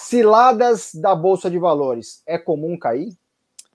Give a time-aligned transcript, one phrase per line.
[0.00, 2.22] Ciladas da Bolsa de Valores.
[2.24, 3.08] É comum cair?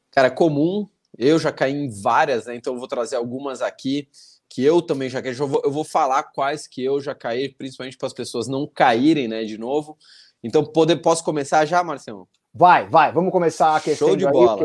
[0.09, 0.87] Cara, é comum.
[1.17, 2.55] Eu já caí em várias, né?
[2.55, 4.07] Então eu vou trazer algumas aqui
[4.49, 5.37] que eu também já caí.
[5.37, 8.65] Eu vou, eu vou falar quais que eu já caí, principalmente para as pessoas não
[8.65, 9.97] caírem, né, de novo.
[10.41, 12.27] Então, poder, posso começar já, Marcelo?
[12.53, 13.11] Vai, vai.
[13.11, 14.63] Vamos começar a questão Show de bola.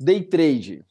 [0.00, 0.84] Day trade.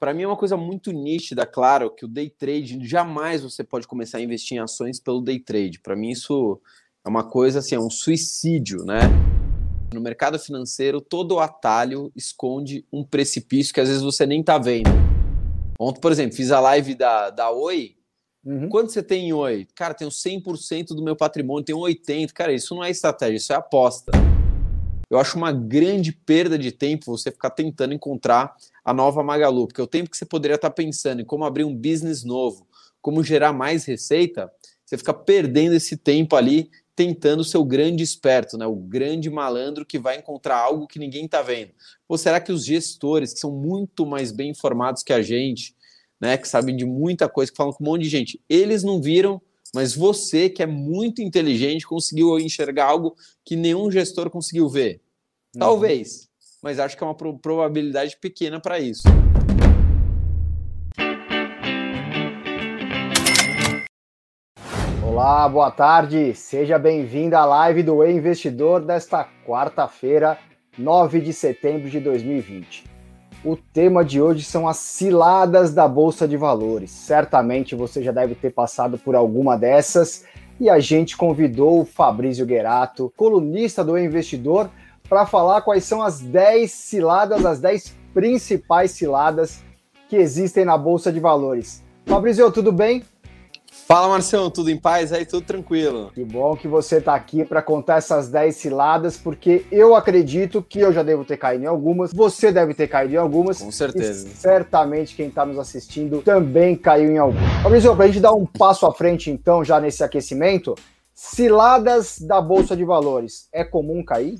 [0.00, 3.86] Para mim é uma coisa muito nítida, claro, que o day trade jamais você pode
[3.86, 5.80] começar a investir em ações pelo day trade.
[5.80, 6.58] Para mim isso
[7.04, 9.00] é uma coisa assim, é um suicídio, né?
[9.92, 14.90] No mercado financeiro, todo atalho esconde um precipício que às vezes você nem tá vendo.
[15.78, 17.96] Ontem, por exemplo, fiz a live da, da Oi.
[18.44, 18.68] Uhum.
[18.68, 19.66] Quanto você tem em Oi?
[19.74, 22.32] Cara, tenho 100% do meu patrimônio, tenho 80%.
[22.32, 24.12] Cara, isso não é estratégia, isso é aposta.
[25.08, 28.54] Eu acho uma grande perda de tempo você ficar tentando encontrar
[28.84, 31.74] a nova Magalu, porque o tempo que você poderia estar pensando em como abrir um
[31.74, 32.68] business novo,
[33.02, 34.52] como gerar mais receita,
[34.90, 36.68] você fica perdendo esse tempo ali
[37.00, 38.66] tentando ser o grande esperto, né?
[38.66, 41.70] o grande malandro que vai encontrar algo que ninguém está vendo.
[42.06, 45.74] Ou será que os gestores, que são muito mais bem informados que a gente,
[46.20, 49.00] né, que sabem de muita coisa, que falam com um monte de gente, eles não
[49.00, 49.40] viram
[49.72, 53.14] mas você, que é muito inteligente, conseguiu enxergar algo
[53.44, 55.00] que nenhum gestor conseguiu ver.
[55.54, 55.60] Uhum.
[55.60, 56.28] Talvez,
[56.60, 59.04] mas acho que é uma probabilidade pequena para isso.
[65.22, 66.34] Olá, boa tarde.
[66.34, 70.38] Seja bem-vindo à live do E Investidor desta quarta-feira,
[70.78, 72.84] 9 de setembro de 2020.
[73.44, 76.90] O tema de hoje são as ciladas da Bolsa de Valores.
[76.90, 80.24] Certamente você já deve ter passado por alguma dessas
[80.58, 84.70] e a gente convidou o Fabrício Guerato, colunista do Investidor,
[85.06, 89.62] para falar quais são as 10 ciladas, as 10 principais ciladas
[90.08, 91.84] que existem na Bolsa de Valores.
[92.06, 93.04] Fabrício, tudo bem?
[93.70, 95.24] Fala, Marcião, tudo em paz aí?
[95.24, 96.10] Tudo tranquilo.
[96.14, 100.80] Que bom que você está aqui para contar essas 10 ciladas, porque eu acredito que
[100.80, 103.58] eu já devo ter caído em algumas, você deve ter caído em algumas.
[103.58, 104.28] Com certeza.
[104.34, 107.62] certamente quem está nos assistindo também caiu em algumas.
[107.62, 110.74] Fabrício, para a gente dar um passo à frente, então, já nesse aquecimento,
[111.14, 114.38] ciladas da Bolsa de Valores, é comum cair?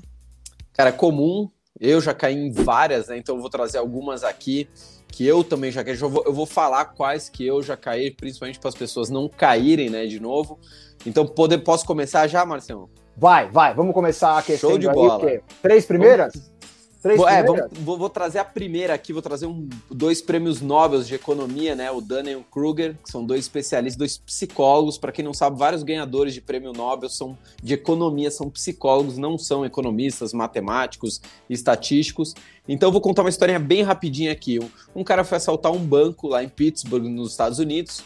[0.73, 1.49] Cara, é comum.
[1.79, 3.17] Eu já caí em várias, né?
[3.17, 4.69] Então eu vou trazer algumas aqui
[5.11, 5.99] que eu também já caí.
[5.99, 9.27] Eu vou, eu vou falar quais que eu já caí, principalmente para as pessoas não
[9.27, 10.57] caírem, né, de novo.
[11.05, 12.89] Então, poder, posso começar já, Marcelo?
[13.17, 13.73] Vai, vai.
[13.73, 15.41] Vamos começar a questão Show de bola.
[15.61, 16.33] Três primeiras?
[16.33, 16.51] Vamos...
[17.01, 20.61] Três vou, é, vamos, vou, vou, trazer a primeira aqui, vou trazer um, dois prêmios
[20.61, 21.89] Nobel de economia, né?
[21.89, 24.99] O Daniel Kruger, que são dois especialistas, dois psicólogos.
[24.99, 29.35] Para quem não sabe, vários ganhadores de prêmio Nobel são de economia, são psicólogos, não
[29.35, 31.19] são economistas, matemáticos,
[31.49, 32.35] estatísticos.
[32.67, 34.59] Então eu vou contar uma historinha bem rapidinha aqui.
[34.59, 34.69] Um,
[35.01, 38.03] um cara foi assaltar um banco lá em Pittsburgh, nos Estados Unidos,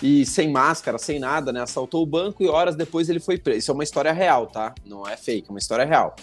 [0.00, 1.62] e sem máscara, sem nada, né?
[1.62, 3.58] Assaltou o banco e horas depois ele foi preso.
[3.58, 4.74] Isso é uma história real, tá?
[4.84, 6.14] Não é fake, é uma história real.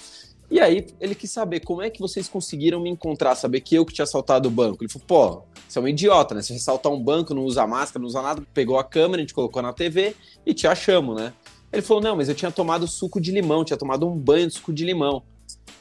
[0.53, 3.84] E aí ele quis saber como é que vocês conseguiram me encontrar, saber que eu
[3.84, 4.84] que tinha assaltado o banco.
[4.84, 6.44] Ele falou, pô, você é um idiota, né?
[6.44, 9.34] Você assaltar um banco, não usa máscara, não usa nada, pegou a câmera, a gente
[9.34, 10.16] colocou na TV
[10.46, 11.34] e te achamos, né?
[11.72, 14.53] Ele falou, não, mas eu tinha tomado suco de limão, tinha tomado um banho de
[14.53, 15.24] suco de limão.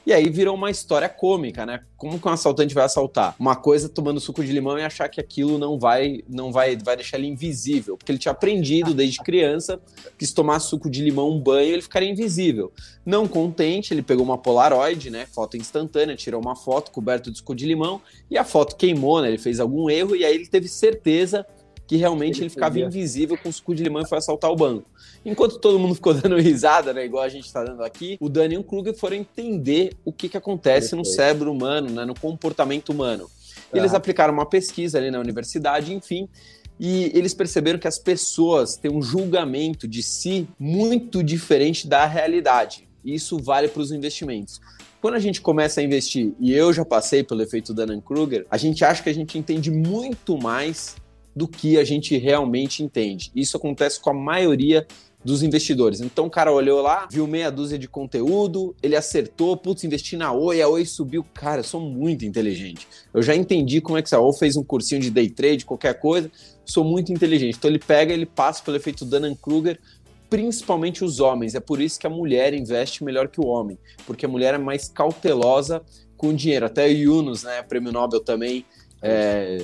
[0.04, 1.80] E aí virou uma história cômica, né?
[1.96, 3.36] Como que um assaltante vai assaltar?
[3.38, 6.96] Uma coisa tomando suco de limão e achar que aquilo não vai não vai, vai
[6.96, 7.96] deixar ele invisível.
[7.96, 9.80] Porque ele tinha aprendido desde criança
[10.18, 12.72] que se tomar suco de limão, um banho, ele ficaria invisível.
[13.06, 15.26] Não contente, ele pegou uma Polaroid, né?
[15.26, 19.28] Foto instantânea, tirou uma foto coberta de suco de limão e a foto queimou, né?
[19.28, 21.46] Ele fez algum erro e aí ele teve certeza
[21.86, 24.56] que realmente ele, ele ficava invisível com o suco de limão e foi assaltar o
[24.56, 24.88] banco.
[25.24, 28.60] Enquanto todo mundo ficou dando risada, né, igual a gente está dando aqui, o Daniel
[28.60, 32.90] e o Kruger foram entender o que, que acontece no cérebro humano, né, no comportamento
[32.90, 33.30] humano.
[33.72, 36.28] Eles aplicaram uma pesquisa ali na universidade, enfim,
[36.78, 42.88] e eles perceberam que as pessoas têm um julgamento de si muito diferente da realidade.
[43.04, 44.60] Isso vale para os investimentos.
[45.00, 48.84] Quando a gente começa a investir, e eu já passei pelo efeito Dunning-Kruger, a gente
[48.84, 50.94] acha que a gente entende muito mais
[51.34, 53.30] do que a gente realmente entende.
[53.34, 54.86] Isso acontece com a maioria
[55.24, 56.00] dos investidores.
[56.00, 60.32] Então o cara olhou lá, viu meia dúzia de conteúdo, ele acertou, putz, investi na
[60.32, 61.24] Oi, a Oi subiu.
[61.32, 62.88] Cara, eu sou muito inteligente.
[63.14, 65.98] Eu já entendi como é que a Oi fez um cursinho de day trade, qualquer
[65.98, 66.30] coisa.
[66.64, 67.56] Sou muito inteligente.
[67.56, 69.78] Então ele pega, ele passa pelo efeito Dunning-Kruger,
[70.28, 71.54] principalmente os homens.
[71.54, 74.58] É por isso que a mulher investe melhor que o homem, porque a mulher é
[74.58, 75.82] mais cautelosa
[76.16, 76.66] com o dinheiro.
[76.66, 78.64] Até o Yunus, né, prêmio Nobel também,
[79.00, 79.62] é,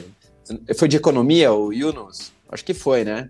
[0.76, 2.32] foi de economia, o Yunus?
[2.50, 3.28] Acho que foi, né?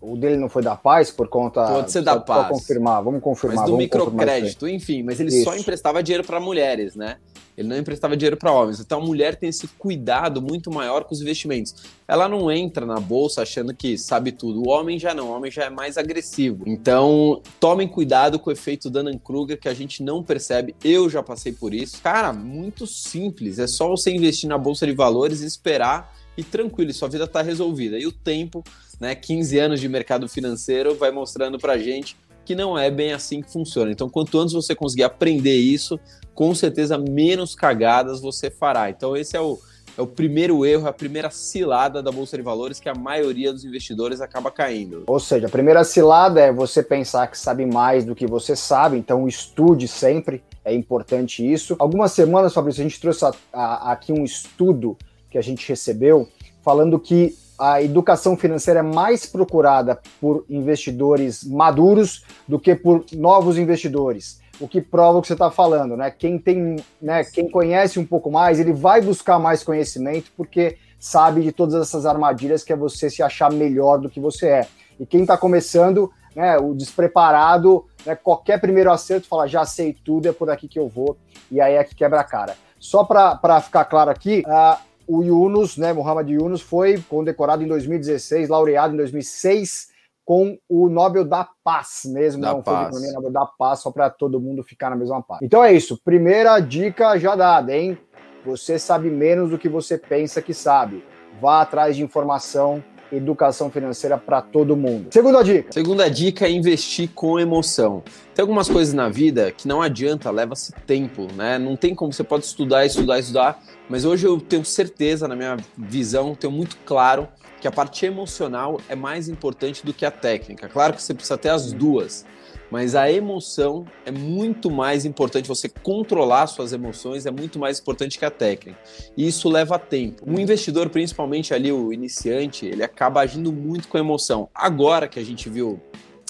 [0.00, 1.66] o dele não foi da paz por conta.
[1.66, 2.48] Pode ser da paz.
[2.48, 3.58] confirmar, vamos confirmar.
[3.58, 5.44] Mas do microcrédito, enfim, mas ele Isso.
[5.44, 7.16] só emprestava dinheiro para mulheres, né?
[7.56, 8.78] Ele não emprestava dinheiro para homens.
[8.78, 11.74] Então a mulher tem esse cuidado muito maior com os investimentos.
[12.06, 14.62] Ela não entra na bolsa achando que sabe tudo.
[14.62, 16.64] O homem já não, o homem já é mais agressivo.
[16.66, 20.76] Então tomem cuidado com o efeito Dunning-Kruger que a gente não percebe.
[20.84, 22.00] Eu já passei por isso.
[22.02, 23.58] Cara, muito simples.
[23.58, 27.42] É só você investir na bolsa de valores e esperar e tranquilo, sua vida está
[27.42, 27.98] resolvida.
[27.98, 28.62] E o tempo,
[29.00, 33.42] né, 15 anos de mercado financeiro, vai mostrando para gente que não é bem assim
[33.42, 33.90] que funciona.
[33.90, 35.98] Então, quanto antes você conseguir aprender isso,
[36.32, 38.88] com certeza menos cagadas você fará.
[38.88, 39.58] Então, esse é o,
[39.98, 43.64] é o primeiro erro, a primeira cilada da Bolsa de Valores que a maioria dos
[43.64, 45.02] investidores acaba caindo.
[45.08, 48.96] Ou seja, a primeira cilada é você pensar que sabe mais do que você sabe,
[48.96, 51.74] então estude sempre, é importante isso.
[51.78, 54.96] Algumas semanas, Fabrício, a gente trouxe a, a, aqui um estudo
[55.30, 56.28] que a gente recebeu,
[56.62, 63.58] falando que a educação financeira é mais procurada por investidores maduros do que por novos
[63.58, 64.40] investidores.
[64.60, 66.10] O que prova o que você está falando, né?
[66.10, 67.24] Quem tem, né?
[67.24, 72.06] Quem conhece um pouco mais, ele vai buscar mais conhecimento porque sabe de todas essas
[72.06, 74.66] armadilhas que é você se achar melhor do que você é.
[74.98, 76.56] E quem está começando, né?
[76.58, 80.88] O despreparado, né, qualquer primeiro acerto fala já sei tudo, é por aqui que eu
[80.88, 81.16] vou
[81.50, 82.56] e aí é que quebra a cara.
[82.78, 88.48] Só para ficar claro aqui, uh, o Yunus, né, Muhammad Yunus, foi condecorado em 2016,
[88.48, 89.94] laureado em 2006
[90.24, 92.98] com o Nobel da Paz mesmo, da não paz.
[92.98, 95.40] foi o Nobel da Paz, só para todo mundo ficar na mesma paz.
[95.42, 97.96] Então é isso, primeira dica já dada, hein?
[98.44, 101.04] Você sabe menos do que você pensa que sabe.
[101.40, 102.82] Vá atrás de informação
[103.16, 105.08] educação financeira para todo mundo.
[105.10, 105.72] Segunda dica.
[105.72, 108.02] Segunda dica é investir com emoção.
[108.34, 111.58] Tem algumas coisas na vida que não adianta, leva-se tempo, né?
[111.58, 115.56] Não tem como você pode estudar, estudar, estudar, mas hoje eu tenho certeza, na minha
[115.76, 117.28] visão, tenho muito claro
[117.60, 120.68] que a parte emocional é mais importante do que a técnica.
[120.68, 122.24] Claro que você precisa ter as duas,
[122.70, 125.48] mas a emoção é muito mais importante.
[125.48, 128.78] Você controlar suas emoções é muito mais importante que a técnica.
[129.16, 130.24] E isso leva tempo.
[130.26, 134.48] Um investidor, principalmente ali o iniciante, ele acaba agindo muito com emoção.
[134.54, 135.80] Agora que a gente viu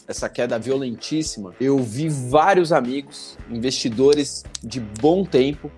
[0.06, 5.70] essa queda violentíssima, eu vi vários amigos, investidores de bom tempo,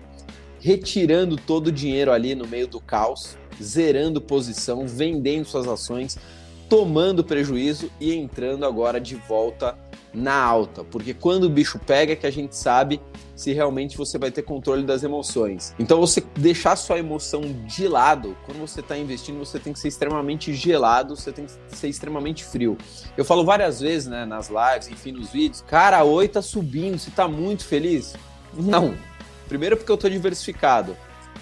[0.59, 6.17] retirando todo o dinheiro ali no meio do caos, zerando posição, vendendo suas ações,
[6.67, 9.75] tomando prejuízo e entrando agora de volta
[10.13, 12.99] na alta, porque quando o bicho pega é que a gente sabe
[13.35, 15.73] se realmente você vai ter controle das emoções.
[15.79, 19.87] Então você deixar sua emoção de lado, quando você está investindo, você tem que ser
[19.87, 22.77] extremamente gelado, você tem que ser extremamente frio.
[23.15, 27.11] Eu falo várias vezes, né, nas lives, enfim, nos vídeos, cara, oi tá subindo, você
[27.11, 28.15] tá muito feliz?
[28.53, 28.95] Não.
[29.47, 30.97] Primeiro porque eu tô diversificado.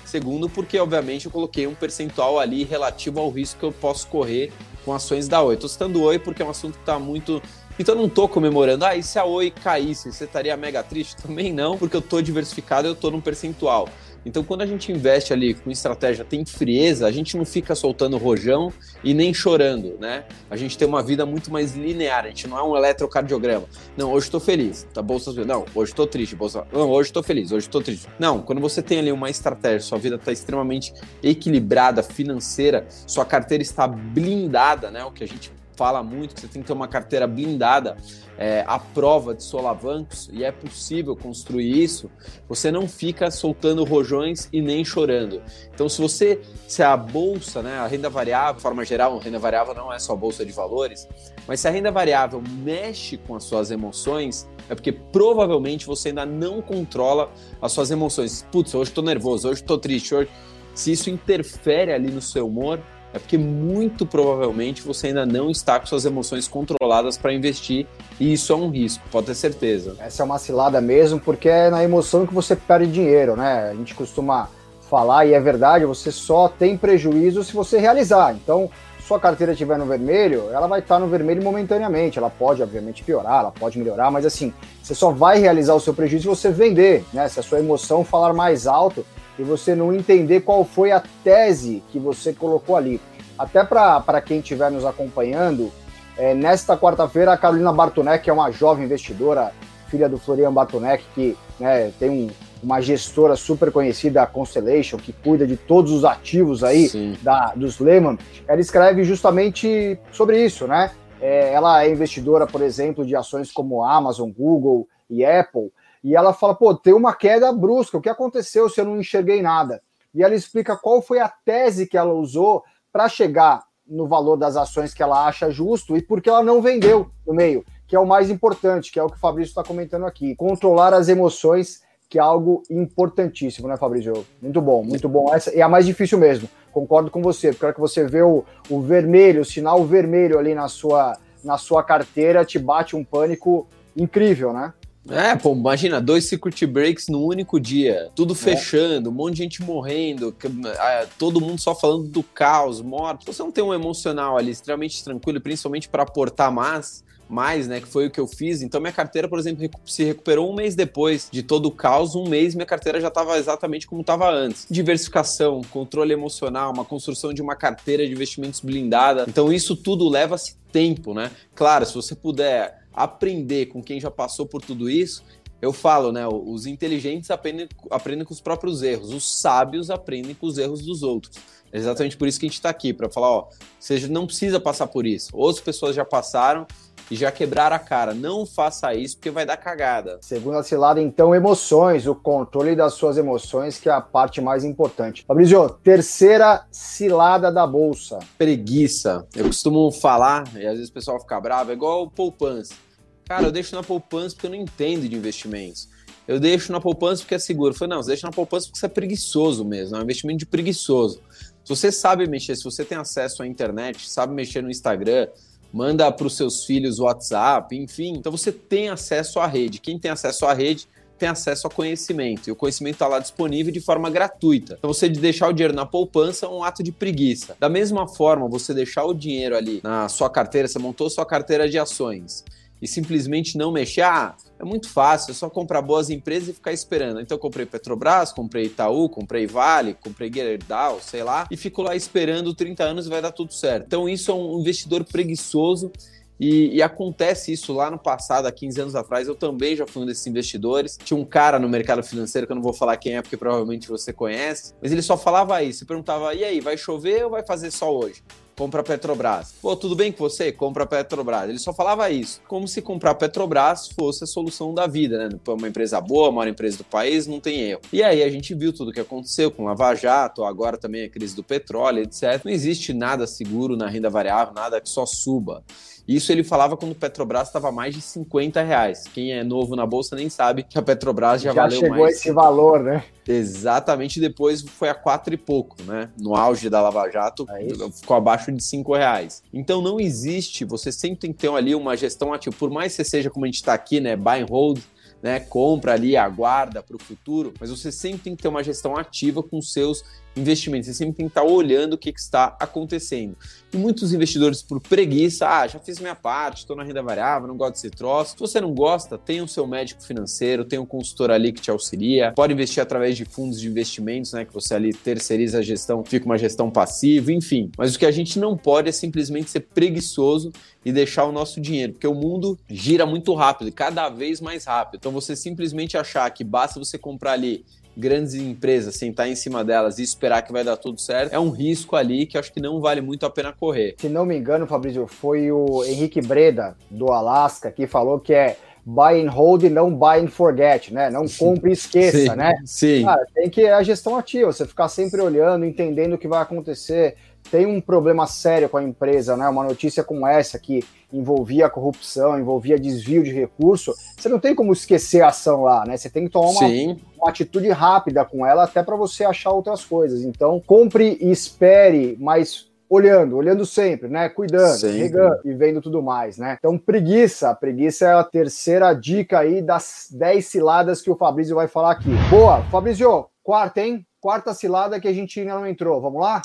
[0.06, 4.54] Segundo, porque obviamente eu coloquei um percentual ali relativo ao risco que eu posso correr
[4.86, 5.56] com ações da Oi.
[5.56, 7.42] Estou citando Oi porque é um assunto que está muito
[7.80, 11.16] então eu não tô comemorando, ah, e se a Oi caísse, você estaria mega triste?
[11.16, 13.88] Também não, porque eu tô diversificado eu tô num percentual.
[14.28, 18.18] Então, quando a gente investe ali com estratégia, tem frieza, a gente não fica soltando
[18.18, 20.26] rojão e nem chorando, né?
[20.50, 23.66] A gente tem uma vida muito mais linear, a gente não é um eletrocardiograma.
[23.96, 26.68] Não, hoje estou feliz, tá bolsa Não, hoje estou triste, bolsa.
[26.74, 28.08] Não, hoje estou feliz, hoje estou triste.
[28.20, 30.94] Não, quando você tem ali uma estratégia, sua vida está extremamente
[31.24, 35.06] equilibrada, financeira, sua carteira está blindada, né?
[35.06, 37.96] O que a gente fala muito que você tem que ter uma carteira blindada
[38.38, 42.10] é, à prova de solavancos e é possível construir isso,
[42.50, 45.42] você não fica soltando rojões e nem chorando.
[45.74, 49.40] Então, se você, se a bolsa, né, a renda variável, de forma geral, a renda
[49.40, 51.08] variável não é só bolsa de valores,
[51.48, 56.26] mas se a renda variável mexe com as suas emoções, é porque provavelmente você ainda
[56.26, 57.32] não controla
[57.62, 58.46] as suas emoções.
[58.52, 60.30] Putz, hoje estou nervoso, hoje estou triste, hoje.
[60.74, 62.80] Se isso interfere ali no seu humor,
[63.18, 67.86] é porque muito provavelmente você ainda não está com suas emoções controladas para investir
[68.20, 69.96] e isso é um risco, pode ter certeza.
[70.00, 73.70] Essa é uma cilada mesmo, porque é na emoção que você perde dinheiro, né?
[73.72, 74.50] A gente costuma
[74.90, 78.34] falar, e é verdade, você só tem prejuízo se você realizar.
[78.34, 78.70] Então,
[79.06, 82.18] sua carteira estiver no vermelho, ela vai estar no vermelho momentaneamente.
[82.18, 85.94] Ela pode, obviamente, piorar, ela pode melhorar, mas assim, você só vai realizar o seu
[85.94, 87.28] prejuízo se você vender, né?
[87.28, 89.06] Se a sua emoção falar mais alto
[89.38, 93.00] e você não entender qual foi a tese que você colocou ali.
[93.38, 95.72] Até para quem estiver nos acompanhando,
[96.18, 99.52] é, nesta quarta-feira, a Carolina Bartonek, que é uma jovem investidora,
[99.88, 102.30] filha do Florian Bartonek, que né, tem um,
[102.64, 107.80] uma gestora super conhecida, a Constellation, que cuida de todos os ativos aí da, dos
[107.80, 108.18] Lehman,
[108.48, 110.92] ela escreve justamente sobre isso, né?
[111.22, 115.72] É, ela é investidora, por exemplo, de ações como Amazon, Google e Apple,
[116.04, 119.42] e ela fala, pô, tem uma queda brusca, o que aconteceu se eu não enxerguei
[119.42, 119.82] nada?
[120.14, 124.58] E ela explica qual foi a tese que ela usou para chegar no valor das
[124.58, 128.06] ações que ela acha justo e porque ela não vendeu no meio, que é o
[128.06, 130.36] mais importante, que é o que o Fabrício está comentando aqui.
[130.36, 134.26] Controlar as emoções, que é algo importantíssimo, né, Fabrício?
[134.42, 135.34] Muito bom, muito bom.
[135.34, 136.50] Essa é a mais difícil mesmo.
[136.72, 140.38] Concordo com você, porque a hora que você vê o, o vermelho, o sinal vermelho
[140.38, 144.74] ali na sua, na sua carteira, te bate um pânico incrível, né?
[145.10, 148.36] É, pô, imagina, dois circuit breaks no único dia, tudo é.
[148.36, 150.36] fechando, um monte de gente morrendo,
[150.80, 153.26] é, todo mundo só falando do caos, morto.
[153.26, 157.82] Você não tem um emocional ali extremamente tranquilo, principalmente para aportar mais, mais, né?
[157.82, 158.62] Que foi o que eu fiz.
[158.62, 162.16] Então, minha carteira, por exemplo, se recuperou um mês depois de todo o caos.
[162.16, 164.66] Um mês, minha carteira já estava exatamente como estava antes.
[164.70, 169.26] Diversificação, controle emocional, uma construção de uma carteira de investimentos blindada.
[169.28, 171.32] Então, isso tudo leva-se tempo, né?
[171.56, 175.24] Claro, se você puder aprender com quem já passou por tudo isso,
[175.62, 176.28] eu falo, né?
[176.28, 181.04] Os inteligentes aprendem, aprendem com os próprios erros, os sábios aprendem com os erros dos
[181.04, 181.38] outros.
[181.72, 183.48] É exatamente por isso que a gente está aqui, para falar, ó,
[183.80, 185.30] você não precisa passar por isso.
[185.34, 186.66] Outras pessoas já passaram
[187.10, 188.14] e já quebraram a cara.
[188.14, 190.18] Não faça isso porque vai dar cagada.
[190.22, 195.26] Segunda cilada, então, emoções, o controle das suas emoções, que é a parte mais importante.
[195.28, 198.20] Fabrício, terceira cilada da bolsa.
[198.38, 199.28] Preguiça.
[199.36, 202.87] Eu costumo falar, e às vezes o pessoal fica bravo, é igual poupança
[203.28, 205.90] Cara, eu deixo na poupança porque eu não entendo de investimentos.
[206.26, 207.74] Eu deixo na poupança porque é seguro.
[207.74, 210.40] Eu falei, não, você deixa na poupança porque você é preguiçoso mesmo, é um investimento
[210.40, 211.22] de preguiçoso.
[211.64, 215.28] Se você sabe mexer, se você tem acesso à internet, sabe mexer no Instagram,
[215.74, 219.80] manda para os seus filhos WhatsApp, enfim, então você tem acesso à rede.
[219.80, 220.88] Quem tem acesso à rede
[221.20, 222.48] tem acesso a conhecimento.
[222.48, 224.76] E o conhecimento está lá disponível de forma gratuita.
[224.78, 227.58] Então, você de deixar o dinheiro na poupança é um ato de preguiça.
[227.60, 231.68] Da mesma forma, você deixar o dinheiro ali na sua carteira, você montou sua carteira
[231.68, 232.46] de ações
[232.82, 236.74] e simplesmente não mexer, ah, é muito fácil, é só comprar boas empresas e ficar
[236.74, 237.20] esperando.
[237.20, 241.96] Então eu comprei Petrobras, comprei Itaú, comprei Vale, comprei Gerdau, sei lá, e fico lá
[241.96, 243.86] esperando 30 anos e vai dar tudo certo.
[243.86, 245.92] Então isso é um investidor preguiçoso
[246.40, 250.04] e, e, acontece isso lá no passado, há 15 anos atrás, eu também já fui
[250.04, 250.98] um desses investidores.
[251.04, 253.88] Tinha um cara no mercado financeiro, que eu não vou falar quem é, porque provavelmente
[253.88, 255.86] você conhece, mas ele só falava isso.
[255.86, 258.24] Perguntava, e aí, vai chover ou vai fazer sol hoje?
[258.58, 259.54] Compra Petrobras.
[259.62, 260.52] Pô, tudo bem com você?
[260.52, 261.48] Compra Petrobras.
[261.48, 262.42] Ele só falava isso.
[262.48, 265.40] Como se comprar Petrobras fosse a solução da vida, né?
[265.48, 267.82] Uma empresa boa, a maior empresa do país, não tem erro.
[267.94, 271.10] E aí a gente viu tudo o que aconteceu com Lava Jato, agora também a
[271.10, 272.44] crise do petróleo, etc.
[272.44, 275.64] Não existe nada seguro na renda variável, nada que só suba.
[276.08, 279.04] Isso ele falava quando o Petrobras estava mais de 50 reais.
[279.14, 282.16] Quem é novo na bolsa nem sabe que a Petrobras já, já valeu chegou mais.
[282.16, 283.04] esse valor, né?
[283.28, 286.10] Exatamente, depois foi a quatro e pouco, né?
[286.18, 289.44] No auge da Lava Jato, é ficou abaixo de 5 reais.
[289.54, 292.56] Então não existe, você sempre tem que ter ali uma gestão ativa.
[292.58, 294.16] Por mais que você seja como a gente está aqui, né?
[294.16, 294.80] Buy and hold,
[295.22, 295.42] né?
[295.42, 299.44] Compra ali, aguarda para o futuro, mas você sempre tem que ter uma gestão ativa
[299.44, 300.04] com seus
[300.38, 300.88] investimentos.
[300.88, 303.36] Você sempre tem que estar olhando o que, que está acontecendo.
[303.74, 307.58] E muitos investidores, por preguiça, ah, já fiz minha parte, estou na renda variável, não
[307.58, 308.34] gosto desse troço.
[308.34, 311.70] Se você não gosta, tem o seu médico financeiro, tem um consultor ali que te
[311.70, 314.46] auxilia, pode investir através de fundos de investimentos, né?
[314.46, 317.72] Que você ali terceiriza a gestão, fica uma gestão passiva, enfim.
[317.78, 320.52] Mas o que a gente não pode é simplesmente ser preguiçoso
[320.86, 324.96] e deixar o nosso dinheiro, porque o mundo gira muito rápido, cada vez mais rápido.
[324.96, 327.66] Então você simplesmente achar que basta você comprar ali
[327.98, 331.50] grandes empresas, sentar em cima delas e esperar que vai dar tudo certo, é um
[331.50, 333.96] risco ali que acho que não vale muito a pena correr.
[333.98, 338.58] Se não me engano, Fabrício, foi o Henrique Breda, do Alasca, que falou que é
[338.86, 341.10] buy and hold e não buy and forget, né?
[341.10, 342.54] Não compre e esqueça, sim, né?
[342.64, 343.04] Sim.
[343.04, 346.42] Cara, tem que é a gestão ativa, você ficar sempre olhando, entendendo o que vai
[346.42, 347.18] acontecer.
[347.52, 349.48] Tem um problema sério com a empresa, né?
[349.48, 354.74] Uma notícia como essa que envolvia corrupção, envolvia desvio de recurso, você não tem como
[354.74, 355.96] esquecer a ação lá, né?
[355.96, 359.86] Você tem que tomar uma, uma atitude rápida com ela até para você achar outras
[359.86, 360.24] coisas.
[360.24, 364.30] Então, compre e espere, mas olhando, olhando sempre, né?
[364.30, 366.58] Cuidando, regando e vendo tudo mais, né?
[366.58, 367.54] Então, preguiça.
[367.56, 372.10] Preguiça é a terceira dica aí das 10 ciladas que o Fabrício vai falar aqui.
[372.30, 374.06] Boa, Fabrício, quarta, hein?
[374.20, 376.02] Quarta cilada que a gente ainda não entrou.
[376.02, 376.42] Vamos lá?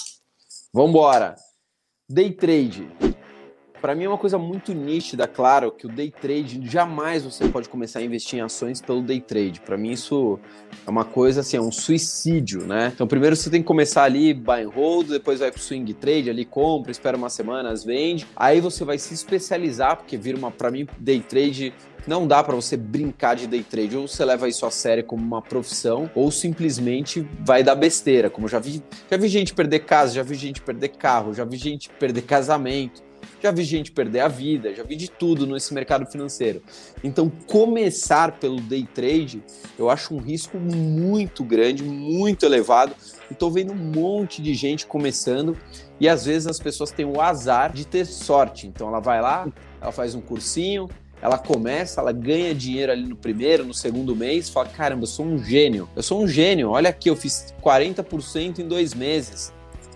[0.75, 1.37] Vambora.
[2.09, 3.12] Day trade.
[3.83, 7.69] Para mim é uma coisa muito nítida, claro, que o day trade jamais você pode
[7.69, 9.61] começar a investir em ações pelo day trade.
[9.61, 10.39] Para mim isso
[10.87, 12.93] é uma coisa assim, é um suicídio, né?
[12.95, 16.31] Então primeiro você tem que começar ali buy and hold, depois vai pro swing trade,
[16.31, 18.25] ali compra, espera umas semanas, vende.
[18.37, 21.75] Aí você vai se especializar, porque vira uma para mim day trade
[22.07, 23.97] não dá para você brincar de day trade.
[23.97, 28.31] Ou você leva isso a sério como uma profissão, ou simplesmente vai dar besteira.
[28.31, 31.57] Como já vi, já vi gente perder casa, já vi gente perder carro, já vi
[31.57, 33.03] gente perder casamento
[33.43, 36.63] Já vi gente perder a vida, já vi de tudo nesse mercado financeiro.
[37.03, 39.43] Então, começar pelo day trade,
[39.77, 42.95] eu acho um risco muito grande, muito elevado.
[43.29, 45.59] E tô vendo um monte de gente começando
[45.99, 48.69] e às vezes as pessoas têm o azar de ter sorte.
[48.69, 49.49] Então ela vai lá,
[49.81, 50.89] ela faz um cursinho,
[51.21, 55.27] ela começa, ela ganha dinheiro ali no primeiro, no segundo mês, fala: caramba, eu sou
[55.27, 59.53] um gênio, eu sou um gênio, olha aqui, eu fiz 40% em dois meses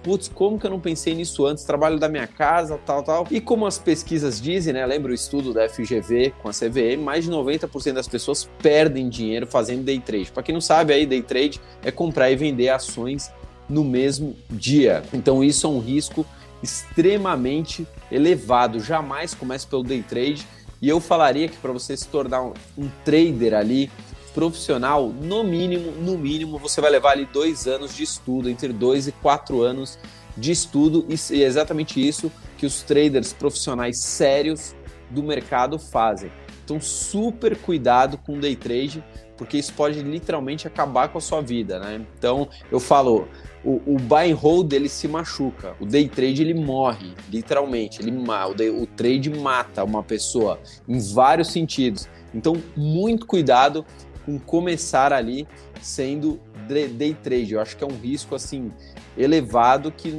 [0.06, 1.64] putz, como que eu não pensei nisso antes?
[1.64, 3.26] Trabalho da minha casa, tal, tal.
[3.28, 4.86] E como as pesquisas dizem, né?
[4.86, 9.48] Lembra o estudo da FGV com a CVM, mais de 90% das pessoas perdem dinheiro
[9.48, 10.30] fazendo day trade.
[10.30, 13.32] Para quem não sabe, aí day trade é comprar e vender ações
[13.68, 15.02] no mesmo dia.
[15.12, 16.24] Então isso é um risco
[16.62, 18.78] extremamente elevado.
[18.78, 20.46] Jamais comece pelo day trade.
[20.80, 23.90] E eu falaria que para você se tornar um, um trader ali
[24.36, 29.08] profissional, no mínimo, no mínimo, você vai levar ali dois anos de estudo, entre dois
[29.08, 29.98] e quatro anos
[30.36, 34.76] de estudo, e é exatamente isso que os traders profissionais sérios
[35.08, 36.30] do mercado fazem.
[36.62, 39.02] Então, super cuidado com day trade,
[39.38, 42.04] porque isso pode literalmente acabar com a sua vida, né?
[42.18, 43.26] Então, eu falo,
[43.64, 48.12] o, o buy and hold ele se machuca, o day trade ele morre, literalmente, ele
[48.12, 52.06] o, o trade mata uma pessoa em vários sentidos.
[52.34, 53.84] Então, muito cuidado
[54.26, 55.46] com começar ali
[55.80, 57.54] sendo day trade.
[57.54, 58.72] Eu acho que é um risco assim
[59.16, 60.12] elevado que,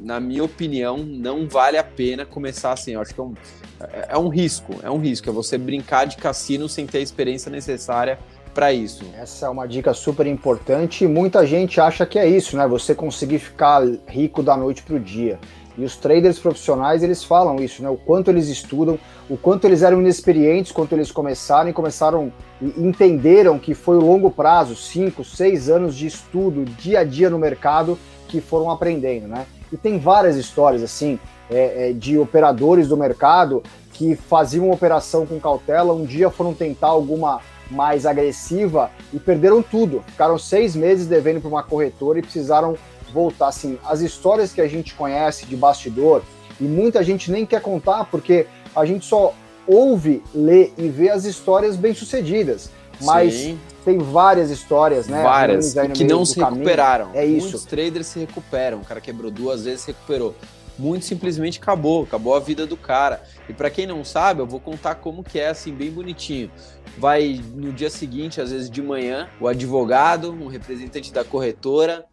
[0.00, 2.92] na minha opinião, não vale a pena começar assim.
[2.92, 3.34] Eu acho que é um,
[3.80, 5.28] é, é um risco, é um risco.
[5.28, 8.18] É você brincar de cassino sem ter a experiência necessária
[8.54, 9.04] para isso.
[9.16, 12.66] Essa é uma dica super importante e muita gente acha que é isso, né?
[12.66, 15.38] Você conseguir ficar rico da noite para o dia.
[15.78, 17.88] E os traders profissionais, eles falam isso, né?
[17.88, 18.98] O quanto eles estudam,
[19.30, 24.00] o quanto eles eram inexperientes quando eles começaram e começaram e entenderam que foi o
[24.00, 29.28] longo prazo, cinco, seis anos de estudo, dia a dia no mercado, que foram aprendendo,
[29.28, 29.46] né?
[29.72, 31.16] E tem várias histórias, assim,
[31.48, 36.52] é, é, de operadores do mercado que faziam uma operação com cautela, um dia foram
[36.52, 40.02] tentar alguma mais agressiva e perderam tudo.
[40.08, 42.76] Ficaram seis meses devendo para uma corretora e precisaram
[43.12, 46.22] voltar, assim, as histórias que a gente conhece de bastidor,
[46.60, 49.34] e muita gente nem quer contar porque a gente só
[49.66, 52.70] ouve, lê e vê as histórias bem-sucedidas.
[53.00, 53.60] Mas Sim.
[53.84, 55.22] tem várias histórias, né?
[55.22, 56.64] Várias, que não se caminho.
[56.64, 57.10] recuperaram.
[57.14, 57.42] É isso.
[57.42, 58.78] Muitos traders se recuperam.
[58.78, 60.34] O cara quebrou duas vezes, se recuperou.
[60.76, 63.22] Muito simplesmente acabou, acabou a vida do cara.
[63.48, 66.50] E para quem não sabe, eu vou contar como que é assim, bem bonitinho.
[66.96, 72.04] Vai no dia seguinte, às vezes de manhã, o advogado, um representante da corretora,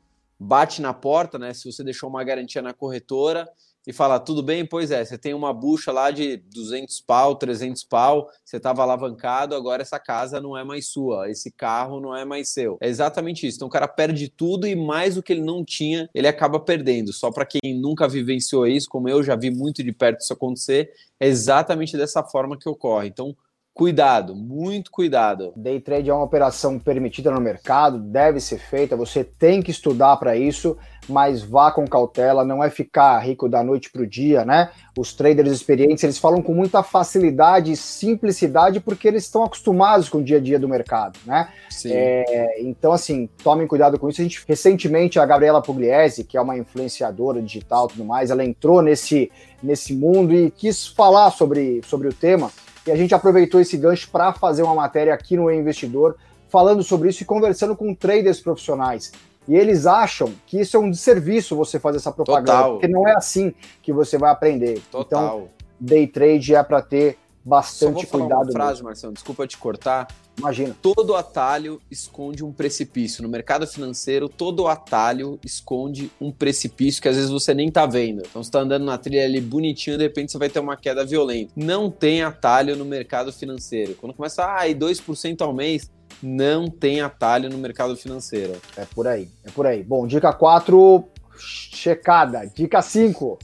[0.46, 1.54] bate na porta, né?
[1.54, 3.50] Se você deixou uma garantia na corretora
[3.88, 7.84] e fala, tudo bem, pois é, você tem uma bucha lá de 200 pau, 300
[7.84, 12.26] pau, você estava alavancado, agora essa casa não é mais sua, esse carro não é
[12.26, 12.78] mais seu.
[12.82, 13.58] É exatamente isso.
[13.58, 17.14] Então o cara perde tudo e mais do que ele não tinha, ele acaba perdendo.
[17.14, 20.92] Só para quem nunca vivenciou isso, como eu já vi muito de perto isso acontecer,
[21.20, 23.08] é exatamente dessa forma que ocorre.
[23.08, 23.36] Então
[23.76, 25.52] Cuidado, muito cuidado.
[25.54, 30.16] Day trade é uma operação permitida no mercado, deve ser feita, você tem que estudar
[30.16, 30.78] para isso,
[31.10, 34.70] mas vá com cautela, não é ficar rico da noite para o dia, né?
[34.98, 40.20] Os traders experientes, eles falam com muita facilidade e simplicidade porque eles estão acostumados com
[40.20, 41.50] o dia a dia do mercado, né?
[41.70, 41.92] Sim.
[41.92, 44.22] É, então, assim, tomem cuidado com isso.
[44.22, 48.46] A gente, recentemente, a Gabriela Pugliese, que é uma influenciadora digital e tudo mais, ela
[48.46, 49.30] entrou nesse,
[49.62, 52.50] nesse mundo e quis falar sobre, sobre o tema,
[52.86, 56.16] e a gente aproveitou esse gancho para fazer uma matéria aqui no Investidor
[56.50, 59.12] falando sobre isso e conversando com traders profissionais.
[59.48, 62.72] E eles acham que isso é um desserviço você fazer essa propaganda, Total.
[62.74, 64.82] porque não é assim que você vai aprender.
[64.92, 65.24] Total.
[65.24, 68.46] Então, day trade é para ter bastante Só vou cuidado.
[68.46, 70.08] Uma frase, Marcelo, desculpa te cortar.
[70.38, 70.76] Imagina.
[70.82, 73.24] Todo atalho esconde um precipício.
[73.24, 78.22] No mercado financeiro, todo atalho esconde um precipício que às vezes você nem tá vendo.
[78.28, 81.06] Então você tá andando na trilha ali bonitinho, de repente você vai ter uma queda
[81.06, 81.52] violenta.
[81.56, 83.96] Não tem atalho no mercado financeiro.
[83.96, 85.90] Quando começa, ah, e 2% ao mês,
[86.22, 88.54] não tem atalho no mercado financeiro.
[88.76, 89.84] É por aí, é por aí.
[89.84, 91.06] Bom, dica 4,
[91.38, 92.46] checada.
[92.54, 93.40] Dica 5,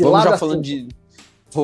[0.00, 0.88] Vamos já falando de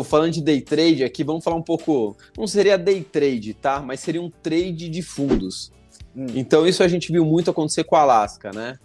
[0.04, 2.16] falando de day trade aqui, vamos falar um pouco.
[2.36, 3.80] Não seria day trade, tá?
[3.80, 5.72] Mas seria um trade de fundos.
[6.16, 6.26] Hum.
[6.34, 8.78] Então, isso a gente viu muito acontecer com a Alaska, né?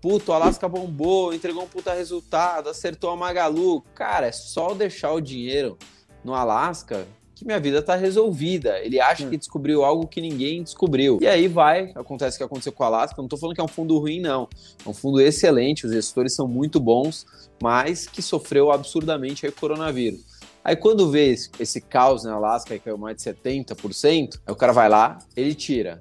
[0.00, 3.82] Puto, a Alaska bombou, entregou um puta resultado, acertou a Magalu.
[3.94, 5.78] Cara, é só deixar o dinheiro
[6.22, 8.78] no Alasca que minha vida tá resolvida.
[8.80, 9.30] Ele acha hum.
[9.30, 11.18] que descobriu algo que ninguém descobriu.
[11.20, 13.20] E aí vai, acontece o que aconteceu com a Alaska.
[13.20, 14.48] Não tô falando que é um fundo ruim, não.
[14.84, 17.26] É um fundo excelente, os gestores são muito bons,
[17.62, 20.33] mas que sofreu absurdamente aí o coronavírus.
[20.64, 24.56] Aí quando vê esse, esse caos na Alaska, que caiu mais de 70%, aí o
[24.56, 26.00] cara vai lá, ele tira.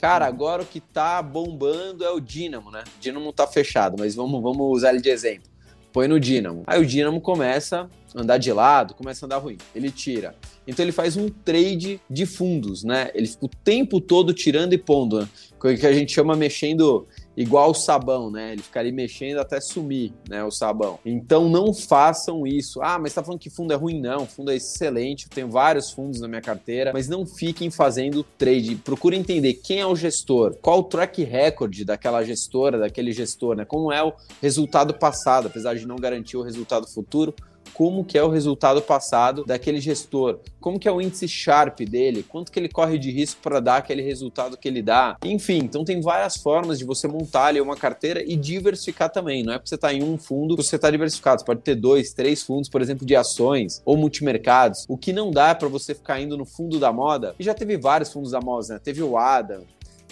[0.00, 0.32] Cara, uhum.
[0.32, 2.82] agora o que tá bombando é o Dínamo, né?
[2.96, 5.48] O Dínamo tá fechado, mas vamos, vamos usar ele de exemplo.
[5.92, 6.64] põe no Dynamo.
[6.66, 9.58] Aí o Dynamo começa a andar de lado, começa a andar ruim.
[9.74, 10.34] Ele tira.
[10.66, 13.10] Então ele faz um trade de fundos, né?
[13.14, 15.28] Ele fica o tempo todo tirando e pondo, né?
[15.60, 17.06] que a gente chama mexendo
[17.40, 18.52] igual o sabão, né?
[18.52, 20.44] Ele ficaria mexendo até sumir, né?
[20.44, 20.98] O sabão.
[21.04, 22.82] Então não façam isso.
[22.82, 24.00] Ah, mas tá falando que fundo é ruim?
[24.00, 25.24] Não, fundo é excelente.
[25.24, 28.76] Eu tenho vários fundos na minha carteira, mas não fiquem fazendo trade.
[28.76, 33.64] Procure entender quem é o gestor, qual o track record daquela gestora, daquele gestor, né?
[33.64, 37.34] Como é o resultado passado, apesar de não garantir o resultado futuro
[37.74, 42.22] como que é o resultado passado daquele gestor, como que é o índice Sharp dele,
[42.22, 45.16] quanto que ele corre de risco para dar aquele resultado que ele dá.
[45.24, 49.42] Enfim, então tem várias formas de você montar ali uma carteira e diversificar também.
[49.42, 51.40] Não é porque você está em um fundo que você está diversificado.
[51.40, 54.84] Você pode ter dois, três fundos, por exemplo, de ações ou multimercados.
[54.88, 57.34] O que não dá é para você ficar indo no fundo da moda.
[57.38, 58.80] E já teve vários fundos da moda, né?
[58.82, 59.62] Teve o Adam,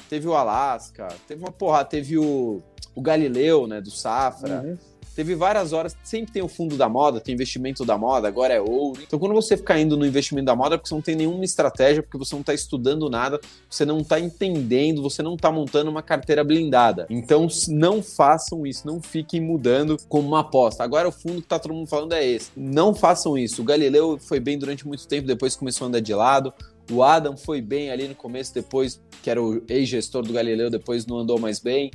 [0.08, 2.62] teve o Alaska, teve uma porra, teve o,
[2.94, 4.62] o Galileu, né, do Safra.
[4.62, 4.78] Uhum.
[5.18, 8.60] Teve várias horas, sempre tem o fundo da moda, tem investimento da moda, agora é
[8.60, 9.02] ouro.
[9.04, 11.44] Então, quando você ficar indo no investimento da moda, é porque você não tem nenhuma
[11.44, 15.90] estratégia, porque você não está estudando nada, você não está entendendo, você não está montando
[15.90, 17.04] uma carteira blindada.
[17.10, 20.84] Então, não façam isso, não fiquem mudando como uma aposta.
[20.84, 22.52] Agora, o fundo que tá todo mundo falando é esse.
[22.56, 23.60] Não façam isso.
[23.60, 26.54] O Galileu foi bem durante muito tempo, depois começou a andar de lado.
[26.92, 31.04] O Adam foi bem ali no começo, depois, que era o ex-gestor do Galileu, depois
[31.06, 31.90] não andou mais bem.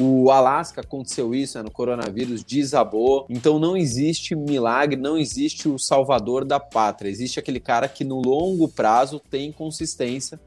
[0.00, 3.26] O Alasca aconteceu isso né, no coronavírus, desabou.
[3.28, 7.10] Então não existe milagre, não existe o salvador da pátria.
[7.10, 10.38] Existe aquele cara que no longo prazo tem consistência,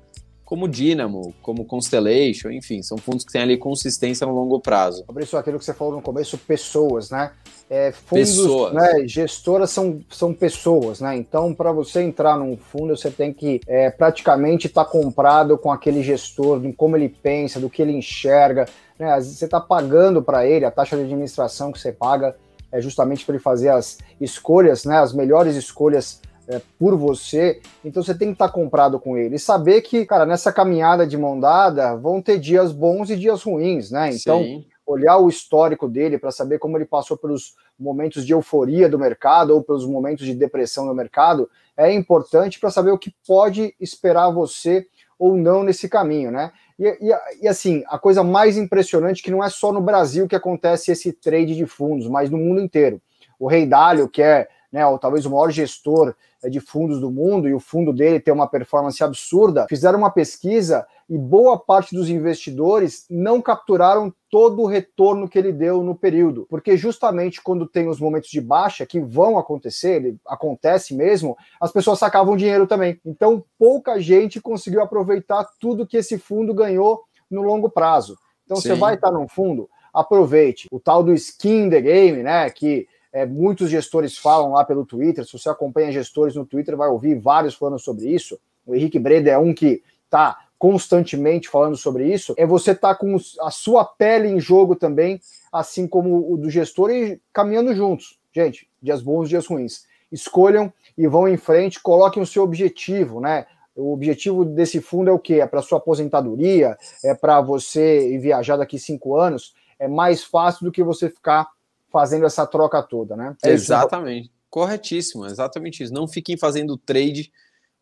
[0.52, 5.06] como Dynamo, como Constellation, enfim, são fundos que têm ali consistência no longo prazo.
[5.06, 7.32] Fabrício, aquilo que você falou no começo, pessoas, né?
[7.70, 8.74] É, fundos, pessoas.
[8.74, 11.16] Né, gestoras são, são pessoas, né?
[11.16, 15.72] Então, para você entrar num fundo, você tem que é, praticamente estar tá comprado com
[15.72, 18.66] aquele gestor, de como ele pensa, do que ele enxerga,
[19.02, 19.20] né?
[19.20, 22.36] Você está pagando para ele, a taxa de administração que você paga
[22.72, 25.00] é justamente para ele fazer as escolhas, né?
[25.00, 27.60] as melhores escolhas é, por você.
[27.84, 29.36] Então você tem que estar tá comprado com ele.
[29.36, 33.42] E saber que, cara, nessa caminhada de mão dada vão ter dias bons e dias
[33.42, 34.12] ruins, né?
[34.14, 34.66] Então, Sim.
[34.86, 39.56] olhar o histórico dele para saber como ele passou pelos momentos de euforia do mercado
[39.56, 44.30] ou pelos momentos de depressão do mercado é importante para saber o que pode esperar
[44.30, 44.86] você
[45.22, 46.52] ou não nesse caminho, né?
[46.80, 50.28] E, e, e, assim, a coisa mais impressionante é que não é só no Brasil
[50.28, 53.00] que acontece esse trade de fundos, mas no mundo inteiro.
[53.38, 56.16] O Rei Dalio, que é né, talvez o maior gestor
[56.50, 60.86] de fundos do mundo, e o fundo dele tem uma performance absurda, fizeram uma pesquisa
[61.10, 66.48] e boa parte dos investidores não capturaram todo o retorno que ele deu no período,
[66.50, 71.72] porque justamente quando tem os momentos de baixa que vão acontecer, ele acontece mesmo, as
[71.72, 73.00] pessoas sacavam dinheiro também.
[73.06, 78.18] Então pouca gente conseguiu aproveitar tudo que esse fundo ganhou no longo prazo.
[78.46, 78.70] Então Sim.
[78.70, 83.26] você vai estar num fundo, aproveite o tal do skin the game, né, que é,
[83.26, 85.26] muitos gestores falam lá pelo Twitter.
[85.26, 88.40] Se você acompanha gestores no Twitter, vai ouvir vários falando sobre isso.
[88.66, 92.34] O Henrique Breda é um que está constantemente falando sobre isso.
[92.38, 95.20] É você estar tá com a sua pele em jogo também,
[95.52, 98.20] assim como o do gestor, e caminhando juntos.
[98.32, 99.86] Gente, dias bons, dias ruins.
[100.12, 103.46] Escolham e vão em frente, coloquem o seu objetivo, né?
[103.76, 105.36] O objetivo desse fundo é o quê?
[105.36, 106.78] É para sua aposentadoria?
[107.04, 109.56] É para você viajar daqui cinco anos?
[109.80, 111.48] É mais fácil do que você ficar
[111.92, 113.36] fazendo essa troca toda, né?
[113.44, 114.26] É exatamente.
[114.26, 114.34] Isso.
[114.50, 115.94] Corretíssimo, exatamente isso.
[115.94, 117.32] Não fiquem fazendo trade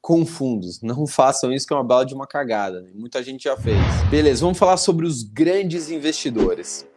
[0.01, 0.81] com fundos.
[0.81, 2.81] Não façam isso que é uma bala de uma cagada.
[2.81, 2.91] Né?
[2.93, 3.77] Muita gente já fez.
[4.09, 6.87] Beleza, vamos falar sobre os grandes investidores.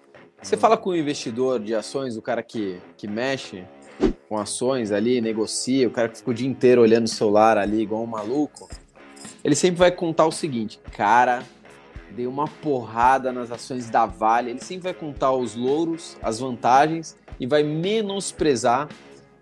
[0.43, 3.65] Você fala com o investidor de ações, o cara que, que mexe
[4.29, 7.83] com ações ali, negocia, o cara que fica o dia inteiro olhando o celular ali
[7.83, 8.69] igual um maluco,
[9.45, 11.45] ele sempre vai contar o seguinte, cara,
[12.13, 14.51] dei uma porrada nas ações da Vale.
[14.51, 18.89] Ele sempre vai contar os louros, as vantagens e vai menosprezar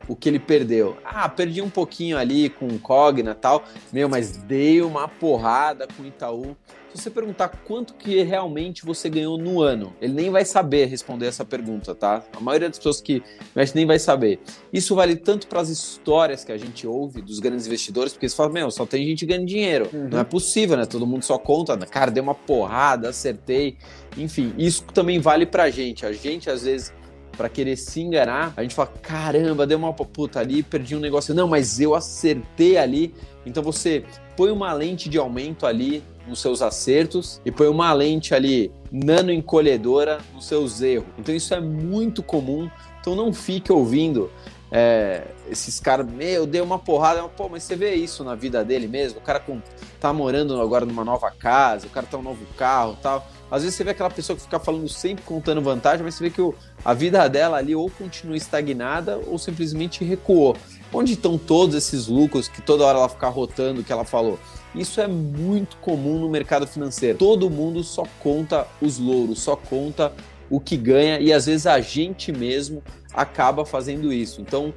[0.08, 0.96] o que ele perdeu.
[1.04, 5.86] Ah, perdi um pouquinho ali com o Cogna e tal, meu, mas dei uma porrada
[5.86, 6.56] com o Itaú.
[6.92, 11.26] Se você perguntar quanto que realmente você ganhou no ano, ele nem vai saber responder
[11.26, 12.24] essa pergunta, tá?
[12.36, 13.22] A maioria das pessoas que
[13.52, 14.40] investem nem vai saber.
[14.72, 18.34] Isso vale tanto para as histórias que a gente ouve dos grandes investidores, porque eles
[18.34, 19.88] falam, meu, só tem gente ganhando dinheiro.
[19.92, 20.08] Uhum.
[20.08, 20.84] Não é possível, né?
[20.84, 23.76] Todo mundo só conta, cara, dei uma porrada, acertei.
[24.16, 26.04] Enfim, isso também vale pra gente.
[26.04, 26.92] A gente, às vezes,
[27.40, 31.34] para querer se enganar, a gente fala: caramba, deu uma puta ali, perdi um negócio.
[31.34, 33.14] Não, mas eu acertei ali.
[33.46, 34.04] Então você
[34.36, 39.32] põe uma lente de aumento ali nos seus acertos e põe uma lente ali nano
[39.32, 41.08] encolhedora nos seus erros.
[41.16, 42.68] Então isso é muito comum.
[43.00, 44.30] Então não fique ouvindo
[44.70, 48.86] é, esses caras, meu, deu uma porrada, pô, mas você vê isso na vida dele
[48.86, 49.62] mesmo, o cara com,
[49.98, 53.26] tá morando agora numa nova casa, o cara tá um novo carro tal.
[53.50, 56.30] Às vezes você vê aquela pessoa que fica falando sempre contando vantagem, mas você vê
[56.30, 60.56] que o, a vida dela ali ou continua estagnada ou simplesmente recuou.
[60.92, 64.38] Onde estão todos esses lucros que toda hora ela fica rotando que ela falou?
[64.74, 67.18] Isso é muito comum no mercado financeiro.
[67.18, 70.12] Todo mundo só conta os louros, só conta
[70.48, 72.82] o que ganha e às vezes a gente mesmo
[73.12, 74.40] acaba fazendo isso.
[74.40, 74.72] Então,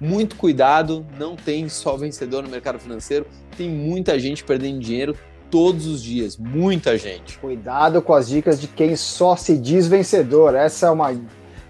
[0.00, 5.16] muito cuidado, não tem só vencedor no mercado financeiro, tem muita gente perdendo dinheiro
[5.50, 7.38] todos os dias, muita gente.
[7.38, 10.54] Cuidado com as dicas de quem só se diz vencedor.
[10.54, 11.14] Essa é uma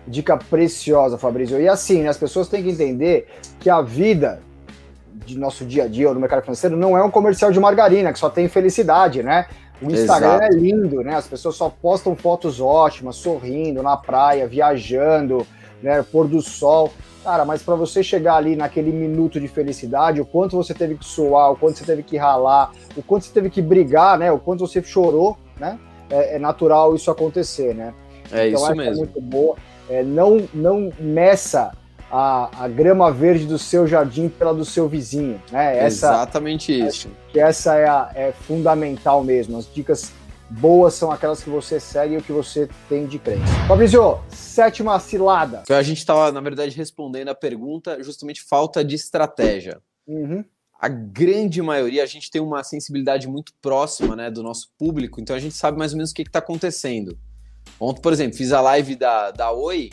[0.07, 1.61] dica preciosa, Fabrício.
[1.61, 3.29] E assim, né, as pessoas têm que entender
[3.61, 4.41] que a vida
[5.25, 8.12] de nosso dia a dia ou no mercado financeiro não é um comercial de margarina
[8.12, 9.47] que só tem felicidade, né?
[9.81, 10.45] O Instagram Exato.
[10.45, 11.17] é lindo, né?
[11.17, 15.47] As pessoas só postam fotos ótimas, sorrindo na praia, viajando,
[15.83, 16.93] né, pôr do sol.
[17.27, 21.05] Cara, mas para você chegar ali naquele minuto de felicidade, o quanto você teve que
[21.05, 24.31] suar, o quanto você teve que ralar, o quanto você teve que brigar, né?
[24.31, 25.77] O quanto você chorou, né?
[26.09, 27.93] É, é natural isso acontecer, né?
[28.31, 28.93] É então, isso mesmo.
[28.93, 29.57] É muito boa.
[29.91, 31.73] É, não, não meça
[32.12, 35.79] a, a grama verde do seu jardim pela do seu vizinho, né?
[35.79, 37.09] Essa, Exatamente isso.
[37.33, 39.59] Que essa é, a, é fundamental mesmo.
[39.59, 40.12] As dicas
[40.51, 43.47] boas são aquelas que você segue e o que você tem de crença.
[43.67, 45.63] Fabrício, sétima cilada.
[45.69, 49.81] A gente estava, na verdade, respondendo a pergunta justamente falta de estratégia.
[50.07, 50.45] Uhum.
[50.79, 55.35] A grande maioria, a gente tem uma sensibilidade muito próxima né, do nosso público, então
[55.35, 57.19] a gente sabe mais ou menos o que está acontecendo.
[57.81, 59.91] Ontem, por exemplo, fiz a live da, da Oi,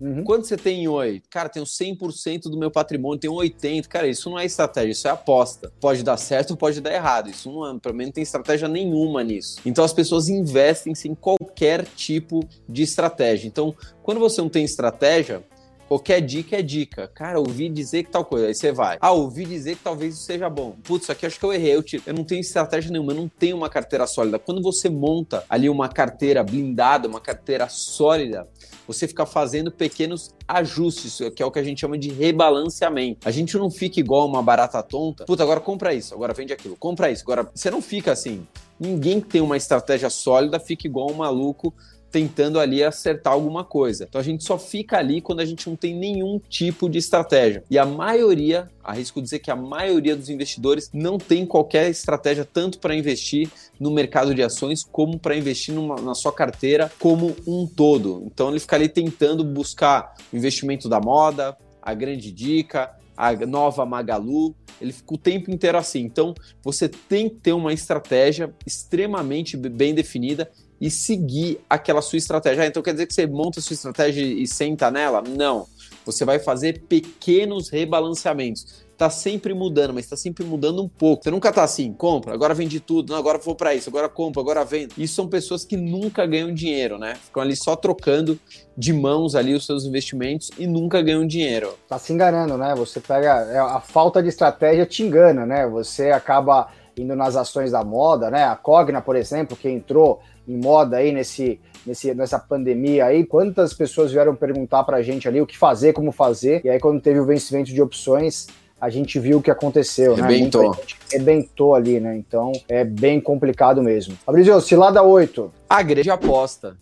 [0.00, 0.24] Uhum.
[0.24, 1.22] Quanto você tem em Oi?
[1.28, 3.86] Cara, tenho 100% do meu patrimônio, tenho 80%.
[3.86, 5.70] Cara, isso não é estratégia, isso é aposta.
[5.78, 7.28] Pode dar certo, pode dar errado.
[7.28, 9.60] Isso não é, pra mim não tem estratégia nenhuma nisso.
[9.66, 13.46] Então as pessoas investem em qualquer tipo de estratégia.
[13.46, 15.44] Então, quando você não tem estratégia,
[15.90, 17.08] Qualquer dica é dica.
[17.08, 18.46] Cara, ouvi dizer que tal coisa.
[18.46, 18.96] Aí você vai.
[19.00, 20.76] Ah, ouvi dizer que talvez isso seja bom.
[20.84, 21.74] Putz, isso aqui acho que eu errei.
[21.74, 22.00] Eu, te...
[22.06, 24.38] eu não tenho estratégia nenhuma, eu não tenho uma carteira sólida.
[24.38, 28.46] Quando você monta ali uma carteira blindada, uma carteira sólida,
[28.86, 33.28] você fica fazendo pequenos ajustes, que é o que a gente chama de rebalanceamento.
[33.28, 35.24] A gente não fica igual uma barata tonta.
[35.24, 37.24] Puta, agora compra isso, agora vende aquilo, compra isso.
[37.24, 38.46] Agora, você não fica assim.
[38.78, 41.74] Ninguém que tem uma estratégia sólida fica igual um maluco
[42.10, 44.04] tentando ali acertar alguma coisa.
[44.08, 47.64] Então a gente só fica ali quando a gente não tem nenhum tipo de estratégia.
[47.70, 52.78] E a maioria, arrisco dizer que a maioria dos investidores não tem qualquer estratégia tanto
[52.78, 57.66] para investir no mercado de ações como para investir numa, na sua carteira como um
[57.66, 58.22] todo.
[58.26, 63.84] Então ele fica ali tentando buscar o investimento da moda, a grande dica, a nova
[63.84, 66.00] Magalu, ele fica o tempo inteiro assim.
[66.00, 72.64] Então, você tem que ter uma estratégia extremamente bem definida e seguir aquela sua estratégia.
[72.64, 75.22] Ah, então quer dizer que você monta a sua estratégia e senta nela?
[75.22, 75.66] Não.
[76.06, 78.88] Você vai fazer pequenos rebalanceamentos.
[78.96, 81.22] Tá sempre mudando, mas tá sempre mudando um pouco.
[81.22, 84.42] Você nunca tá assim, compra, agora vende tudo, não, agora vou para isso, agora compra,
[84.42, 84.92] agora vendo.
[84.98, 87.14] Isso são pessoas que nunca ganham dinheiro, né?
[87.14, 88.38] Ficam ali só trocando
[88.76, 91.74] de mãos ali os seus investimentos e nunca ganham dinheiro.
[91.88, 92.74] Tá se enganando, né?
[92.76, 95.66] Você pega é, a falta de estratégia te engana, né?
[95.66, 98.44] Você acaba indo nas ações da moda, né?
[98.44, 103.72] A Cogna, por exemplo, que entrou em moda aí nesse, nesse, nessa pandemia aí, quantas
[103.72, 107.00] pessoas vieram perguntar para a gente ali o que fazer, como fazer, e aí quando
[107.00, 108.48] teve o vencimento de opções,
[108.80, 110.22] a gente viu o que aconteceu, né?
[110.22, 110.76] Rebentou.
[111.12, 112.16] Rebentou ali, né?
[112.16, 114.16] Então é bem complicado mesmo.
[114.24, 115.52] Fabrício, cilada 8.
[115.68, 116.76] A grande aposta.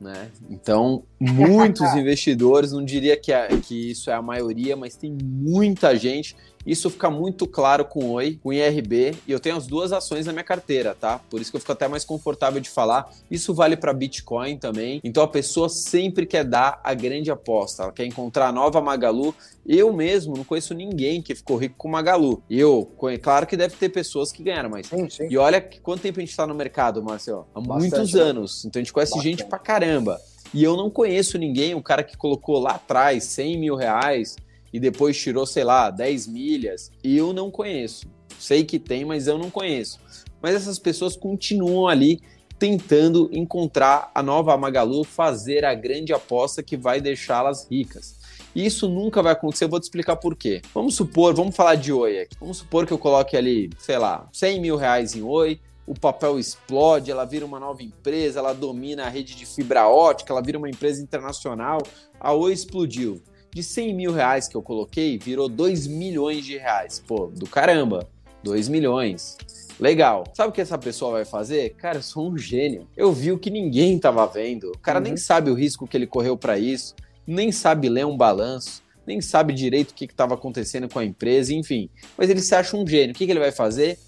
[0.00, 0.28] Né?
[0.48, 5.96] Então, muitos investidores, não diria que, é, que isso é a maioria, mas tem muita
[5.96, 10.26] gente isso fica muito claro com Oi, com IRB, e eu tenho as duas ações
[10.26, 11.20] na minha carteira, tá?
[11.30, 13.10] Por isso que eu fico até mais confortável de falar.
[13.30, 15.00] Isso vale para Bitcoin também.
[15.02, 19.34] Então a pessoa sempre quer dar a grande aposta, ela quer encontrar a nova Magalu.
[19.66, 22.42] Eu mesmo não conheço ninguém que ficou rico com Magalu.
[22.48, 22.90] Eu,
[23.22, 24.86] claro que deve ter pessoas que ganharam, mas.
[24.86, 25.28] Sim, sim.
[25.30, 27.46] E olha quanto tempo a gente está no mercado, Marcelo?
[27.54, 28.20] Há Bastante, muitos né?
[28.20, 28.64] anos.
[28.64, 29.30] Então a gente conhece Bastante.
[29.30, 30.18] gente pra caramba.
[30.54, 34.36] E eu não conheço ninguém, o cara que colocou lá atrás 100 mil reais
[34.72, 36.90] e depois tirou, sei lá, 10 milhas.
[37.02, 38.06] Eu não conheço.
[38.38, 39.98] Sei que tem, mas eu não conheço.
[40.40, 42.20] Mas essas pessoas continuam ali
[42.58, 48.18] tentando encontrar a nova Magalu, fazer a grande aposta que vai deixá-las ricas.
[48.54, 50.62] Isso nunca vai acontecer, eu vou te explicar por quê.
[50.74, 52.36] Vamos supor, vamos falar de Oi aqui.
[52.40, 56.38] Vamos supor que eu coloque ali, sei lá, 100 mil reais em Oi, o papel
[56.38, 60.58] explode, ela vira uma nova empresa, ela domina a rede de fibra ótica, ela vira
[60.58, 61.78] uma empresa internacional.
[62.18, 67.02] A Oi explodiu de 100 mil reais que eu coloquei, virou 2 milhões de reais.
[67.06, 68.08] Pô, do caramba,
[68.42, 69.36] 2 milhões.
[69.80, 70.24] Legal.
[70.34, 71.74] Sabe o que essa pessoa vai fazer?
[71.74, 72.88] Cara, eu sou um gênio.
[72.96, 74.72] Eu vi o que ninguém tava vendo.
[74.72, 75.04] O cara uhum.
[75.04, 76.94] nem sabe o risco que ele correu para isso,
[77.26, 81.54] nem sabe ler um balanço, nem sabe direito o que estava acontecendo com a empresa,
[81.54, 81.88] enfim.
[82.16, 83.14] Mas ele se acha um gênio.
[83.14, 83.98] O que, que ele vai fazer?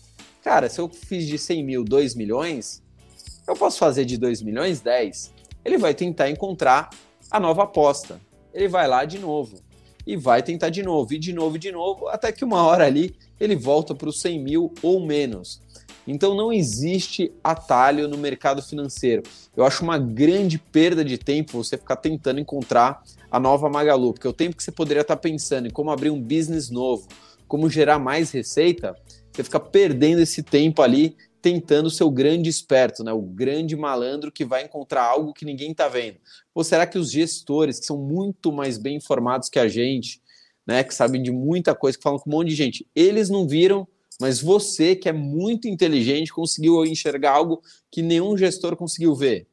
[0.43, 2.83] Cara, se eu fiz de 100 mil 2 milhões,
[3.47, 5.33] eu posso fazer de 2 milhões 10.
[5.65, 6.91] Ele vai tentar encontrar
[7.31, 8.21] a nova aposta.
[8.53, 9.61] Ele vai lá de novo
[10.07, 12.87] e vai tentar de novo, e de novo, e de novo, até que uma hora
[12.87, 15.61] ali ele volta para os 100 mil ou menos.
[16.07, 19.23] Então não existe atalho no mercado financeiro.
[19.57, 24.27] Eu acho uma grande perda de tempo você ficar tentando encontrar a nova Magalu, porque
[24.27, 27.07] o tempo que você poderia estar pensando em como abrir um business novo,
[27.47, 28.97] como gerar mais receita,
[29.33, 33.13] você fica perdendo esse tempo ali tentando ser o grande esperto, né?
[33.13, 36.19] o grande malandro que vai encontrar algo que ninguém está vendo.
[36.55, 40.21] Ou será que os gestores, que são muito mais bem informados que a gente,
[40.67, 43.49] né, que sabem de muita coisa, que falam com um monte de gente, eles não
[43.49, 43.87] viram
[44.21, 49.49] mas você, que é muito inteligente, conseguiu enxergar algo que nenhum gestor conseguiu ver.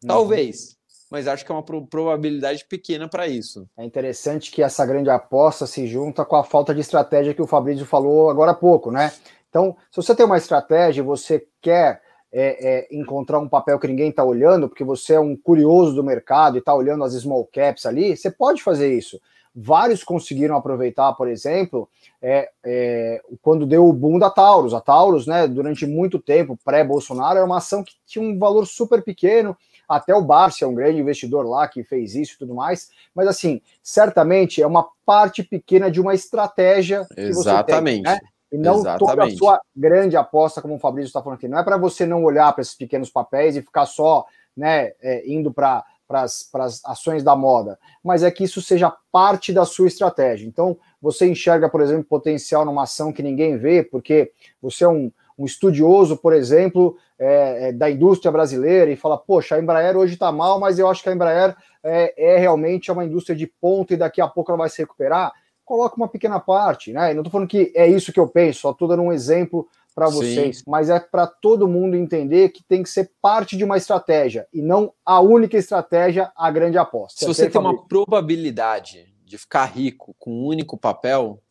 [0.00, 0.08] Uhum.
[0.08, 0.76] Talvez,
[1.10, 3.68] mas acho que é uma probabilidade pequena para isso.
[3.76, 7.48] É interessante que essa grande aposta se junta com a falta de estratégia que o
[7.48, 9.12] Fabrício falou agora há pouco, né?
[9.52, 12.00] Então, se você tem uma estratégia, você quer
[12.32, 16.02] é, é, encontrar um papel que ninguém está olhando, porque você é um curioso do
[16.02, 19.20] mercado e está olhando as small caps ali, você pode fazer isso.
[19.54, 21.86] Vários conseguiram aproveitar, por exemplo,
[22.22, 24.72] é, é, quando deu o boom da Taurus.
[24.72, 29.02] A Taurus, né, durante muito tempo, pré-Bolsonaro, era uma ação que tinha um valor super
[29.02, 29.54] pequeno.
[29.86, 32.88] Até o Barça é um grande investidor lá que fez isso e tudo mais.
[33.14, 37.98] Mas, assim, certamente é uma parte pequena de uma estratégia que Exatamente.
[37.98, 38.14] você tem.
[38.14, 38.31] Né?
[38.52, 38.98] E não Exatamente.
[38.98, 41.48] toda a sua grande aposta, como o Fabrício está falando aqui.
[41.48, 45.26] Não é para você não olhar para esses pequenos papéis e ficar só né, é,
[45.26, 50.46] indo para as ações da moda, mas é que isso seja parte da sua estratégia.
[50.46, 55.10] Então, você enxerga, por exemplo, potencial numa ação que ninguém vê, porque você é um,
[55.38, 60.14] um estudioso, por exemplo, é, é, da indústria brasileira e fala: Poxa, a Embraer hoje
[60.14, 63.94] está mal, mas eu acho que a Embraer é, é, realmente uma indústria de ponta
[63.94, 65.32] e daqui a pouco ela vai se recuperar.
[65.72, 67.10] Coloca uma pequena parte, né?
[67.12, 69.66] E não estou falando que é isso que eu penso, só estou dando um exemplo
[69.94, 70.64] para vocês, Sim.
[70.66, 74.60] mas é para todo mundo entender que tem que ser parte de uma estratégia e
[74.60, 77.20] não a única estratégia, a grande aposta.
[77.20, 81.42] Se você tem uma probabilidade de ficar rico com um único papel,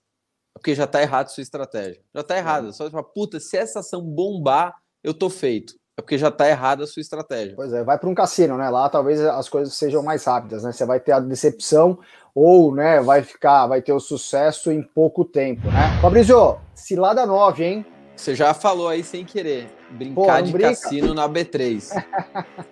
[0.55, 2.03] é porque já está errado sua estratégia.
[2.13, 2.69] Já está errado.
[2.69, 2.71] É.
[2.73, 5.73] Só fala, puta, se essa ação bombar, eu tô feito.
[6.01, 7.53] É porque já está errada a sua estratégia.
[7.55, 8.67] Pois é, vai para um cassino, né?
[8.69, 10.71] Lá talvez as coisas sejam mais rápidas, né?
[10.71, 11.99] Você vai ter a decepção
[12.33, 15.99] ou, né, vai ficar, vai ter o sucesso em pouco tempo, né?
[16.01, 17.85] Fabrício, cilada 9, hein?
[18.15, 19.67] Você já falou aí sem querer.
[19.91, 20.69] Brincar Pô, de brinca.
[20.69, 22.03] cassino na B3.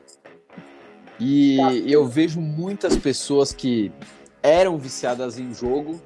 [1.19, 3.91] e eu vejo muitas pessoas que
[4.41, 5.99] eram viciadas em jogo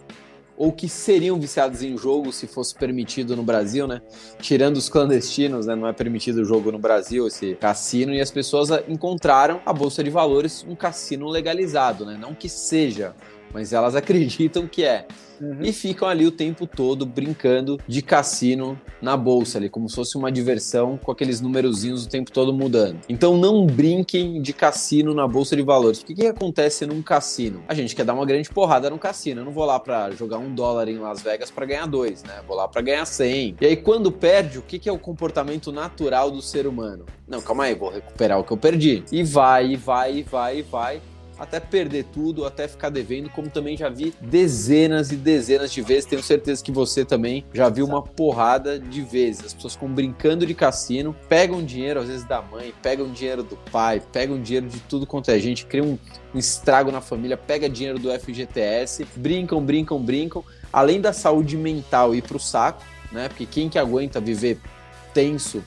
[0.57, 4.01] ou que seriam viciadas em jogo se fosse permitido no Brasil, né?
[4.39, 5.75] Tirando os clandestinos, né?
[5.75, 10.03] Não é permitido o jogo no Brasil, esse cassino, e as pessoas encontraram a Bolsa
[10.03, 12.17] de Valores um cassino legalizado, né?
[12.19, 13.15] Não que seja
[13.53, 15.05] mas elas acreditam que é.
[15.43, 15.57] Uhum.
[15.61, 20.17] E ficam ali o tempo todo brincando de cassino na bolsa, ali, como se fosse
[20.17, 23.01] uma diversão com aqueles numerozinhos o tempo todo mudando.
[23.09, 25.99] Então não brinquem de cassino na bolsa de valores.
[25.99, 27.61] O que, que acontece num cassino?
[27.67, 29.41] A gente quer dar uma grande porrada no cassino.
[29.41, 32.41] Eu não vou lá para jogar um dólar em Las Vegas para ganhar dois, né?
[32.47, 33.57] Vou lá para ganhar 100.
[33.59, 37.05] E aí quando perde, o que, que é o comportamento natural do ser humano?
[37.27, 39.03] Não, calma aí, vou recuperar o que eu perdi.
[39.11, 41.01] E vai, e vai, e vai, e vai
[41.37, 46.05] até perder tudo, até ficar devendo, como também já vi dezenas e dezenas de vezes.
[46.05, 49.45] Tenho certeza que você também já viu uma porrada de vezes.
[49.45, 53.55] As pessoas ficam brincando de cassino, pegam dinheiro, às vezes da mãe, pegam dinheiro do
[53.71, 55.99] pai, pegam dinheiro de tudo quanto é gente, criam um,
[56.35, 60.43] um estrago na família, pega dinheiro do FGTS, brincam, brincam, brincam.
[60.71, 63.29] Além da saúde mental ir pro saco, né?
[63.29, 64.59] Porque quem que aguenta viver
[65.13, 65.63] tenso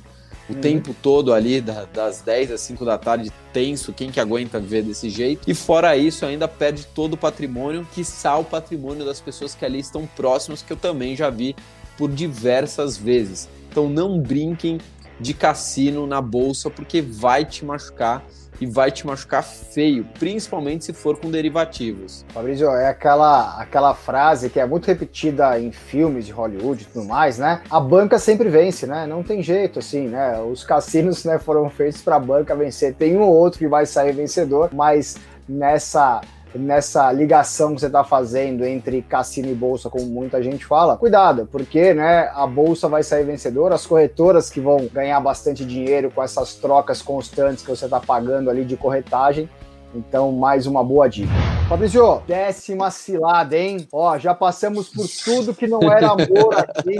[0.48, 0.60] o uhum.
[0.60, 5.10] tempo todo ali, das 10 às 5 da tarde, tenso, quem que aguenta ver desse
[5.10, 5.48] jeito.
[5.50, 8.04] E fora isso, ainda perde todo o patrimônio, que
[8.38, 11.56] o patrimônio das pessoas que ali estão próximas, que eu também já vi
[11.96, 13.48] por diversas vezes.
[13.70, 14.78] Então não brinquem
[15.18, 18.24] de cassino na bolsa, porque vai te machucar
[18.60, 22.24] e vai te machucar feio, principalmente se for com derivativos.
[22.28, 27.04] Fabrício, é aquela, aquela frase que é muito repetida em filmes de Hollywood e tudo
[27.04, 27.62] mais, né?
[27.70, 29.06] A banca sempre vence, né?
[29.06, 30.40] Não tem jeito, assim, né?
[30.40, 32.94] Os cassinos né, foram feitos para a banca vencer.
[32.94, 35.16] Tem um ou outro que vai sair vencedor, mas
[35.48, 36.20] nessa
[36.54, 41.48] nessa ligação que você está fazendo entre cassino e bolsa, como muita gente fala, cuidado,
[41.50, 46.22] porque né, a bolsa vai sair vencedora, as corretoras que vão ganhar bastante dinheiro com
[46.22, 49.48] essas trocas constantes que você está pagando ali de corretagem.
[49.96, 51.32] Então, mais uma boa dica.
[51.68, 53.88] Fabrício, décima cilada, hein?
[53.90, 56.96] Ó, já passamos por tudo que não era amor aqui.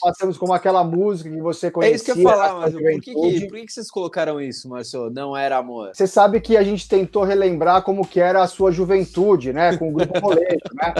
[0.00, 1.94] passamos como aquela música que você conhecia.
[1.94, 4.68] É isso que eu ia falar, mas por que, que, por que, vocês colocaram isso,
[4.68, 5.10] Marcelo?
[5.10, 5.90] Não era amor.
[5.94, 9.76] Você sabe que a gente tentou relembrar como que era a sua juventude, né?
[9.76, 10.92] Com o grupo Molejo, né?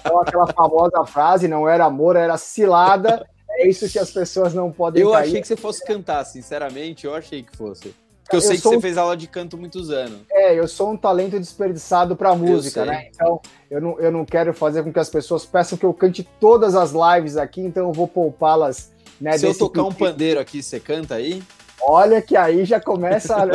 [0.00, 3.24] Então, aquela famosa frase, não era amor, era cilada.
[3.50, 5.28] É isso que as pessoas não podem Eu cair.
[5.28, 7.94] achei que você fosse cantar, sinceramente, eu achei que fosse.
[8.28, 8.80] Porque eu, eu sei que você um...
[8.80, 10.20] fez aula de canto muitos anos.
[10.30, 13.08] É, eu sou um talento desperdiçado para música, né?
[13.08, 16.28] Então, eu não, eu não quero fazer com que as pessoas peçam que eu cante
[16.38, 18.92] todas as lives aqui, então eu vou poupá-las.
[19.18, 21.42] Né, Se eu tocar um pandeiro aqui, você canta aí?
[21.80, 23.54] Olha que aí já começa né,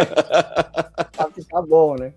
[1.17, 2.13] a ficar bom, né?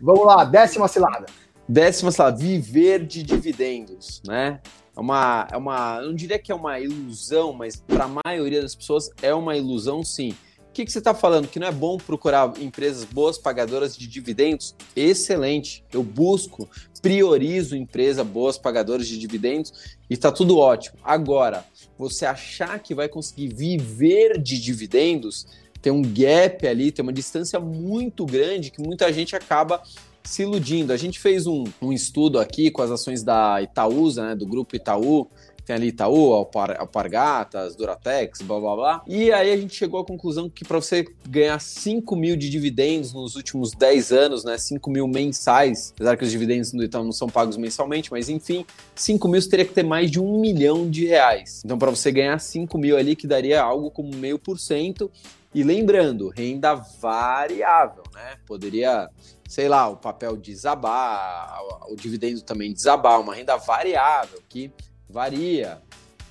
[0.00, 1.26] Vamos lá, décima cilada.
[1.68, 4.60] Décima cilada, viver de dividendos, né?
[4.96, 8.62] É uma, é uma, eu não diria que é uma ilusão, mas para a maioria
[8.62, 10.32] das pessoas é uma ilusão, sim.
[10.80, 11.46] Que, que você está falando?
[11.46, 14.74] Que não é bom procurar empresas boas pagadoras de dividendos?
[14.96, 15.84] Excelente.
[15.92, 16.66] Eu busco,
[17.02, 20.96] priorizo empresa boas pagadoras de dividendos e está tudo ótimo.
[21.04, 21.66] Agora,
[21.98, 25.46] você achar que vai conseguir viver de dividendos,
[25.82, 29.82] tem um gap ali, tem uma distância muito grande que muita gente acaba
[30.24, 30.94] se iludindo.
[30.94, 34.76] A gente fez um, um estudo aqui com as ações da Itaúsa, né, do grupo
[34.76, 35.28] Itaú,
[35.70, 39.02] tem ali Itaú, Alpar, Alpargatas, Duratex, blá blá blá.
[39.06, 43.12] E aí a gente chegou à conclusão que para você ganhar 5 mil de dividendos
[43.12, 44.58] nos últimos 10 anos, né?
[44.58, 48.66] 5 mil mensais, apesar que os dividendos do Itaú não são pagos mensalmente, mas enfim,
[48.96, 51.62] 5 mil você teria que ter mais de um milhão de reais.
[51.64, 55.10] Então, para você ganhar 5 mil ali, que daria algo como meio por cento.
[55.52, 58.36] E lembrando, renda variável, né?
[58.46, 59.08] Poderia
[59.48, 61.58] sei lá, o papel desabar,
[61.88, 64.72] o dividendo também desabar, uma renda variável que
[65.10, 65.78] varia.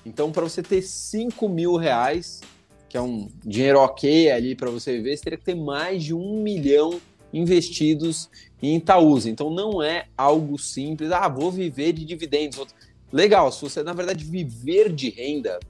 [0.04, 2.40] Então, para você ter 5 mil reais,
[2.88, 6.14] que é um dinheiro ok ali para você viver, você teria que ter mais de
[6.14, 7.00] um milhão
[7.32, 8.28] investidos
[8.62, 9.28] em Itaúsa.
[9.30, 11.12] Então, não é algo simples.
[11.12, 12.66] Ah, vou viver de dividendos.
[13.12, 15.60] Legal, se você, na verdade, viver de renda,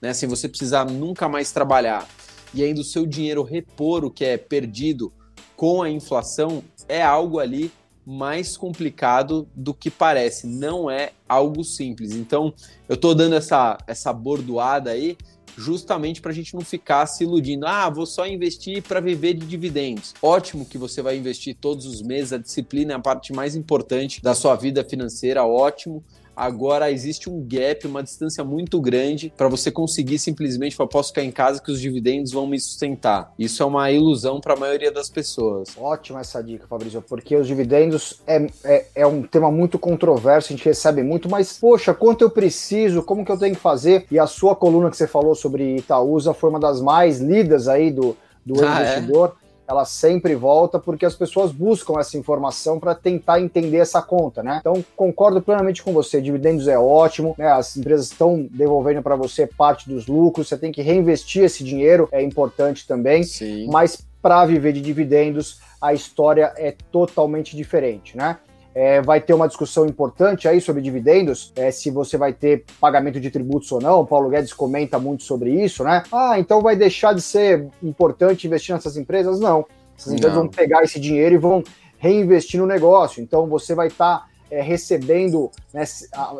[0.00, 2.08] né, sem você precisar nunca mais trabalhar,
[2.52, 5.12] e ainda o seu dinheiro repor o que é perdido
[5.56, 7.70] com a inflação, é algo ali
[8.06, 10.46] mais complicado do que parece.
[10.46, 12.12] Não é algo simples.
[12.12, 12.54] Então,
[12.88, 15.18] eu estou dando essa, essa bordoada aí
[15.56, 17.66] justamente para a gente não ficar se iludindo.
[17.66, 20.14] Ah, vou só investir para viver de dividendos.
[20.22, 24.22] Ótimo que você vai investir todos os meses, a disciplina é a parte mais importante
[24.22, 26.04] da sua vida financeira, ótimo
[26.36, 31.22] agora existe um gap, uma distância muito grande para você conseguir simplesmente falar, posso ficar
[31.22, 33.32] em casa que os dividendos vão me sustentar.
[33.38, 35.70] Isso é uma ilusão para a maioria das pessoas.
[35.78, 40.56] Ótima essa dica, Fabrício, porque os dividendos é, é, é, um tema muito controverso, a
[40.56, 44.06] gente recebe muito, mas poxa, quanto eu preciso, como que eu tenho que fazer?
[44.10, 47.90] E a sua coluna que você falou sobre Itaúsa foi uma das mais lidas aí
[47.90, 48.82] do, do ah, é?
[48.82, 49.36] investidor.
[49.42, 49.45] É?
[49.66, 54.58] Ela sempre volta porque as pessoas buscam essa informação para tentar entender essa conta, né?
[54.60, 57.48] Então, concordo plenamente com você, dividendos é ótimo, né?
[57.48, 62.08] As empresas estão devolvendo para você parte dos lucros, você tem que reinvestir esse dinheiro,
[62.12, 63.68] é importante também, Sim.
[63.70, 68.38] mas para viver de dividendos, a história é totalmente diferente, né?
[68.78, 73.18] É, vai ter uma discussão importante aí sobre dividendos, é, se você vai ter pagamento
[73.18, 74.00] de tributos ou não.
[74.02, 76.02] O Paulo Guedes comenta muito sobre isso, né?
[76.12, 79.40] Ah, então vai deixar de ser importante investir nessas empresas?
[79.40, 79.64] Não.
[79.98, 80.42] Essas empresas não.
[80.42, 81.64] vão pegar esse dinheiro e vão
[81.96, 83.22] reinvestir no negócio.
[83.22, 84.18] Então você vai estar.
[84.18, 85.84] Tá é, recebendo, né,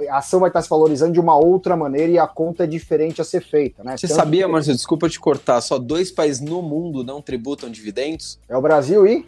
[0.09, 2.67] a ação vai estar tá se valorizando de uma outra maneira e a conta é
[2.67, 3.83] diferente a ser feita.
[3.83, 3.97] Né?
[3.97, 4.53] Você Tanto sabia, que...
[4.53, 8.39] Marcelo, desculpa te cortar, só dois países no mundo não tributam dividendos?
[8.49, 9.27] É o Brasil e?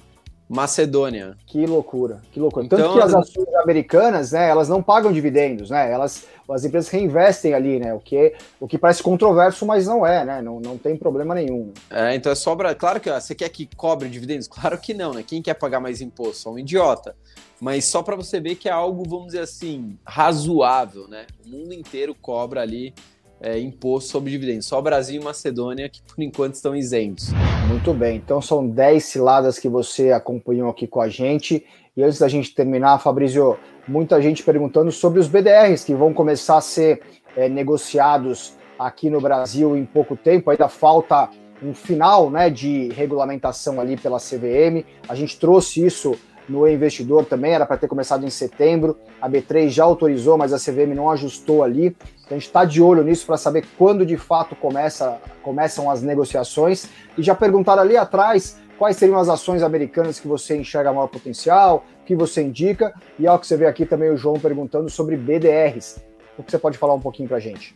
[0.48, 1.36] Macedônia.
[1.46, 2.64] Que loucura, que loucura.
[2.64, 5.92] Então, Tanto que as ações americanas, né, elas não pagam dividendos, né?
[5.92, 7.92] Elas, as empresas reinvestem ali, né?
[7.92, 10.40] O que, o que parece controverso, mas não é, né?
[10.40, 11.72] Não, não tem problema nenhum.
[11.90, 12.74] É, então é sobra.
[12.74, 14.48] Claro que ó, você quer que cobre dividendos?
[14.48, 15.22] Claro que não, né?
[15.22, 16.36] Quem quer pagar mais imposto?
[16.38, 17.14] Só um idiota.
[17.60, 21.26] Mas só para você ver que é algo, vamos dizer assim, razoável, né?
[21.44, 22.94] O mundo inteiro cobra ali
[23.40, 24.66] é, imposto sobre dividendos.
[24.66, 27.30] Só Brasil e Macedônia que por enquanto estão isentos.
[27.68, 31.64] Muito bem, então são 10 ciladas que você acompanhou aqui com a gente.
[31.96, 36.58] E antes da gente terminar, Fabrício, muita gente perguntando sobre os BDRs que vão começar
[36.58, 37.00] a ser
[37.36, 40.50] é, negociados aqui no Brasil em pouco tempo.
[40.50, 41.28] Ainda falta
[41.62, 44.84] um final né, de regulamentação ali pela CVM.
[45.08, 46.16] A gente trouxe isso
[46.48, 48.96] no investidor também, era para ter começado em setembro.
[49.20, 51.94] A B3 já autorizou, mas a CVM não ajustou ali.
[52.28, 56.02] Então a gente está de olho nisso para saber quando de fato começa, começam as
[56.02, 56.86] negociações.
[57.16, 61.86] E já perguntaram ali atrás quais seriam as ações americanas que você enxerga maior potencial,
[62.04, 62.92] que você indica.
[63.18, 66.04] E ao que você vê aqui também o João perguntando sobre BDRs.
[66.36, 67.74] O que você pode falar um pouquinho para a gente?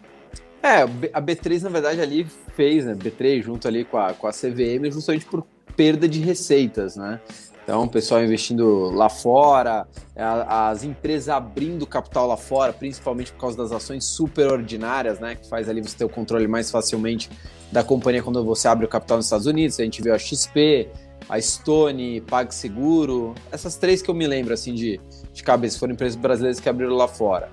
[0.63, 2.95] É, a B3 na verdade ali fez, né?
[2.95, 5.45] B3 junto ali com a, com a CVM, justamente por
[5.75, 7.21] perda de receitas, né?
[7.63, 9.87] Então, o pessoal investindo lá fora,
[10.17, 15.37] as empresas abrindo capital lá fora, principalmente por causa das ações superordinárias, né?
[15.37, 17.31] Que faz ali você ter o controle mais facilmente
[17.71, 19.79] da companhia quando você abre o capital nos Estados Unidos.
[19.79, 20.89] A gente viu a XP,
[21.29, 25.01] a Stone, PagSeguro, essas três que eu me lembro, assim, de,
[25.33, 27.49] de cabeça, foram empresas brasileiras que abriram lá fora.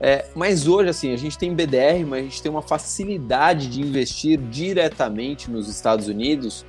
[0.00, 3.82] É, mas hoje, assim, a gente tem BDR, mas a gente tem uma facilidade de
[3.82, 6.64] investir diretamente nos Estados Unidos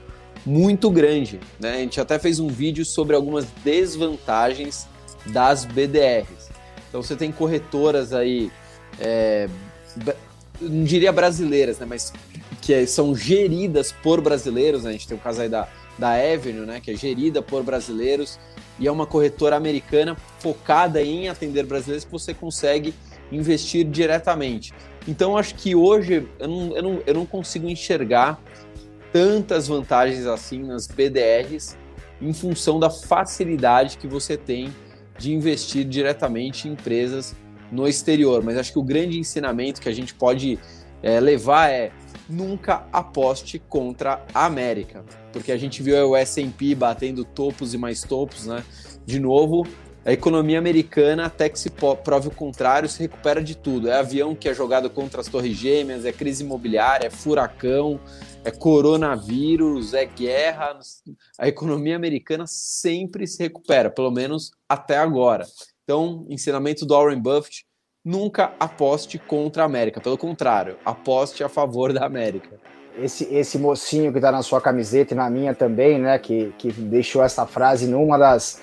[0.46, 1.39] muito grande.
[1.60, 1.76] Né?
[1.76, 4.88] A gente até fez um vídeo sobre algumas desvantagens
[5.28, 6.50] das BDRs.
[6.89, 8.52] Então você tem corretoras aí,
[9.00, 9.48] é,
[10.62, 11.86] não diria brasileiras, né?
[11.89, 12.14] mas
[12.62, 14.84] que são geridas por brasileiros.
[14.84, 14.89] Né?
[14.89, 15.68] A gente tem o caso aí da,
[15.98, 16.80] da Avenue, né?
[16.80, 18.39] que é gerida por brasileiros
[18.80, 22.94] e é uma corretora americana focada em atender brasileiros que você consegue
[23.32, 24.74] investir diretamente.
[25.08, 28.39] Então, acho que hoje eu não, eu não, eu não consigo enxergar
[29.14, 31.78] tantas vantagens assim nas BDRs
[32.20, 34.74] em função da facilidade que você tem
[35.20, 37.36] de investir diretamente em empresas
[37.72, 38.43] no exterior.
[38.43, 40.59] Mas acho que o grande ensinamento que a gente pode
[41.03, 41.91] é, levar é
[42.28, 48.01] nunca aposte contra a América, porque a gente viu o S&P batendo topos e mais
[48.01, 48.64] topos, né?
[49.05, 49.68] De novo,
[50.05, 53.89] a economia americana, até que se prove o contrário, se recupera de tudo.
[53.89, 57.99] É avião que é jogado contra as torres gêmeas, é crise imobiliária, é furacão,
[58.44, 60.78] é coronavírus, é guerra.
[61.39, 65.46] A economia americana sempre se recupera, pelo menos até agora.
[65.84, 67.66] Então, ensinamento do Warren Buffett,
[68.04, 70.02] nunca aposte contra a América.
[70.02, 72.60] Pelo contrário, aposte a favor da América.
[72.98, 76.72] Esse, esse mocinho que está na sua camiseta e na minha também, né, que, que
[76.72, 78.62] deixou essa frase numa das...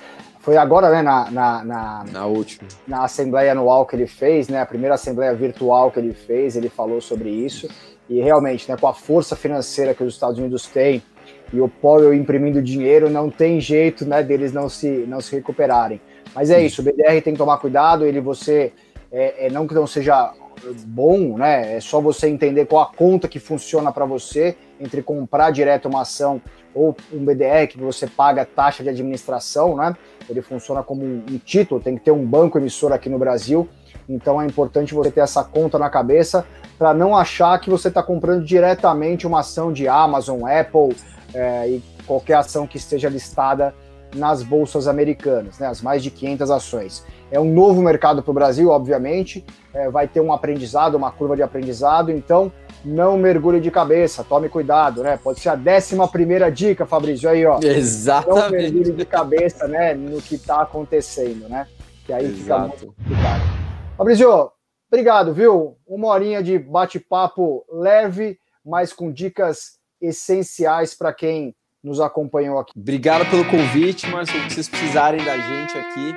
[0.50, 2.66] Foi agora, né, na, na, na, na última.
[2.84, 6.68] Na assembleia anual que ele fez, né, a primeira assembleia virtual que ele fez, ele
[6.68, 7.68] falou sobre isso.
[8.08, 11.04] E realmente, né, com a força financeira que os Estados Unidos têm
[11.52, 16.00] e o Powell imprimindo dinheiro, não tem jeito né, deles não se, não se recuperarem.
[16.34, 18.72] Mas é isso, o BDR tem que tomar cuidado, ele você,
[19.12, 20.32] é, é não que não seja
[20.86, 21.76] bom, né?
[21.76, 26.02] É só você entender qual a conta que funciona para você entre comprar direto uma
[26.02, 26.40] ação
[26.74, 29.94] ou um BDR que você paga taxa de administração, né?
[30.28, 33.68] Ele funciona como um, título, tem que ter um banco emissor aqui no Brasil
[34.10, 36.44] então é importante você ter essa conta na cabeça
[36.76, 40.96] para não achar que você está comprando diretamente uma ação de Amazon, Apple
[41.32, 43.74] é, e qualquer ação que esteja listada
[44.14, 47.04] nas bolsas americanas, né, as mais de 500 ações.
[47.30, 51.36] É um novo mercado para o Brasil, obviamente, é, vai ter um aprendizado, uma curva
[51.36, 52.52] de aprendizado, então
[52.84, 55.18] não mergulhe de cabeça, tome cuidado, né?
[55.22, 57.60] Pode ser a décima primeira dica, Fabrício, aí, ó.
[57.62, 58.42] Exatamente.
[58.42, 61.66] Não mergulhe de cabeça, né, no que está acontecendo, né?
[62.04, 62.38] Que aí Exato.
[62.38, 63.42] fica muito complicado.
[63.96, 64.50] Fabrício,
[64.90, 65.76] obrigado, viu?
[65.86, 72.72] Uma horinha de bate-papo leve, mas com dicas essenciais para quem nos acompanhou aqui.
[72.76, 76.14] Obrigado pelo convite, mas se vocês precisarem da gente aqui,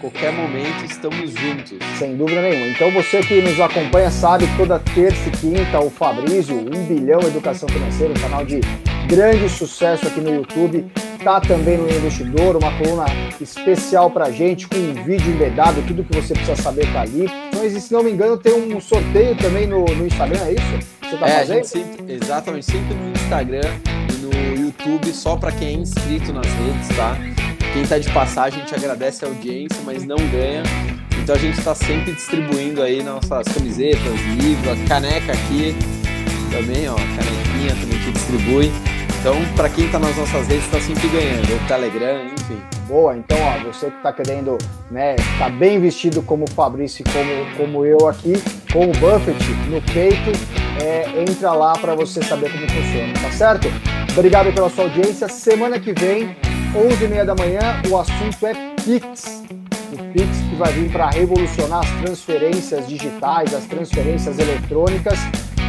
[0.00, 1.78] qualquer momento estamos juntos.
[1.98, 2.66] Sem dúvida nenhuma.
[2.68, 7.68] Então você que nos acompanha sabe, toda terça e quinta o Fabrício, 1 bilhão Educação
[7.68, 8.60] Financeira, um canal de
[9.06, 10.90] grande sucesso aqui no YouTube
[11.22, 13.04] tá também no Investidor, uma coluna
[13.40, 17.26] especial pra gente, com um vídeo embedado, tudo que você precisa saber tá ali.
[17.56, 20.88] Mas, se não me engano, tem um sorteio também no, no Instagram, é isso?
[21.00, 21.64] Você tá é, fazendo?
[21.64, 23.91] Sempre, exatamente, sempre no Instagram
[24.72, 27.16] YouTube, só para quem é inscrito nas redes, tá?
[27.72, 30.62] Quem tá de passagem, a gente agradece a audiência, mas não ganha.
[31.22, 35.76] Então a gente está sempre distribuindo aí nossas camisetas, livros, caneca aqui
[36.50, 38.72] também, ó, canequinha também que distribui.
[39.20, 42.60] Então, para quem está nas nossas redes, está sempre ganhando, o Telegram, enfim.
[42.88, 44.58] Boa, então, ó, você que está querendo,
[44.90, 48.32] né, tá bem vestido como o Fabrício como, como eu aqui,
[48.72, 50.32] com o Buffett no peito,
[50.82, 53.68] é, entra lá para você saber como funciona, tá certo?
[54.14, 55.26] Obrigado pela sua audiência.
[55.26, 56.36] Semana que vem,
[56.74, 58.52] 11h30 da manhã, o assunto é
[58.84, 59.42] Pix.
[59.90, 65.18] O Pix que vai vir para revolucionar as transferências digitais, as transferências eletrônicas,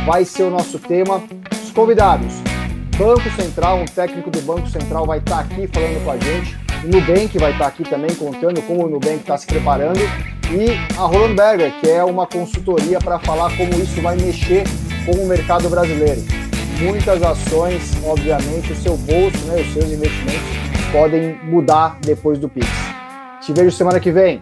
[0.06, 1.24] vai ser o nosso tema.
[1.64, 2.34] Os convidados,
[2.98, 6.58] Banco Central, um técnico do Banco Central vai estar aqui falando com a gente.
[6.84, 10.02] O Nubank vai estar aqui também contando como o Nubank está se preparando.
[10.52, 14.66] E a Roland Berger, que é uma consultoria para falar como isso vai mexer
[15.06, 16.22] com o mercado brasileiro.
[16.82, 20.42] Muitas ações, obviamente, o seu bolso, né, os seus investimentos
[20.92, 22.68] podem mudar depois do Pix.
[23.42, 24.42] Te vejo semana que vem.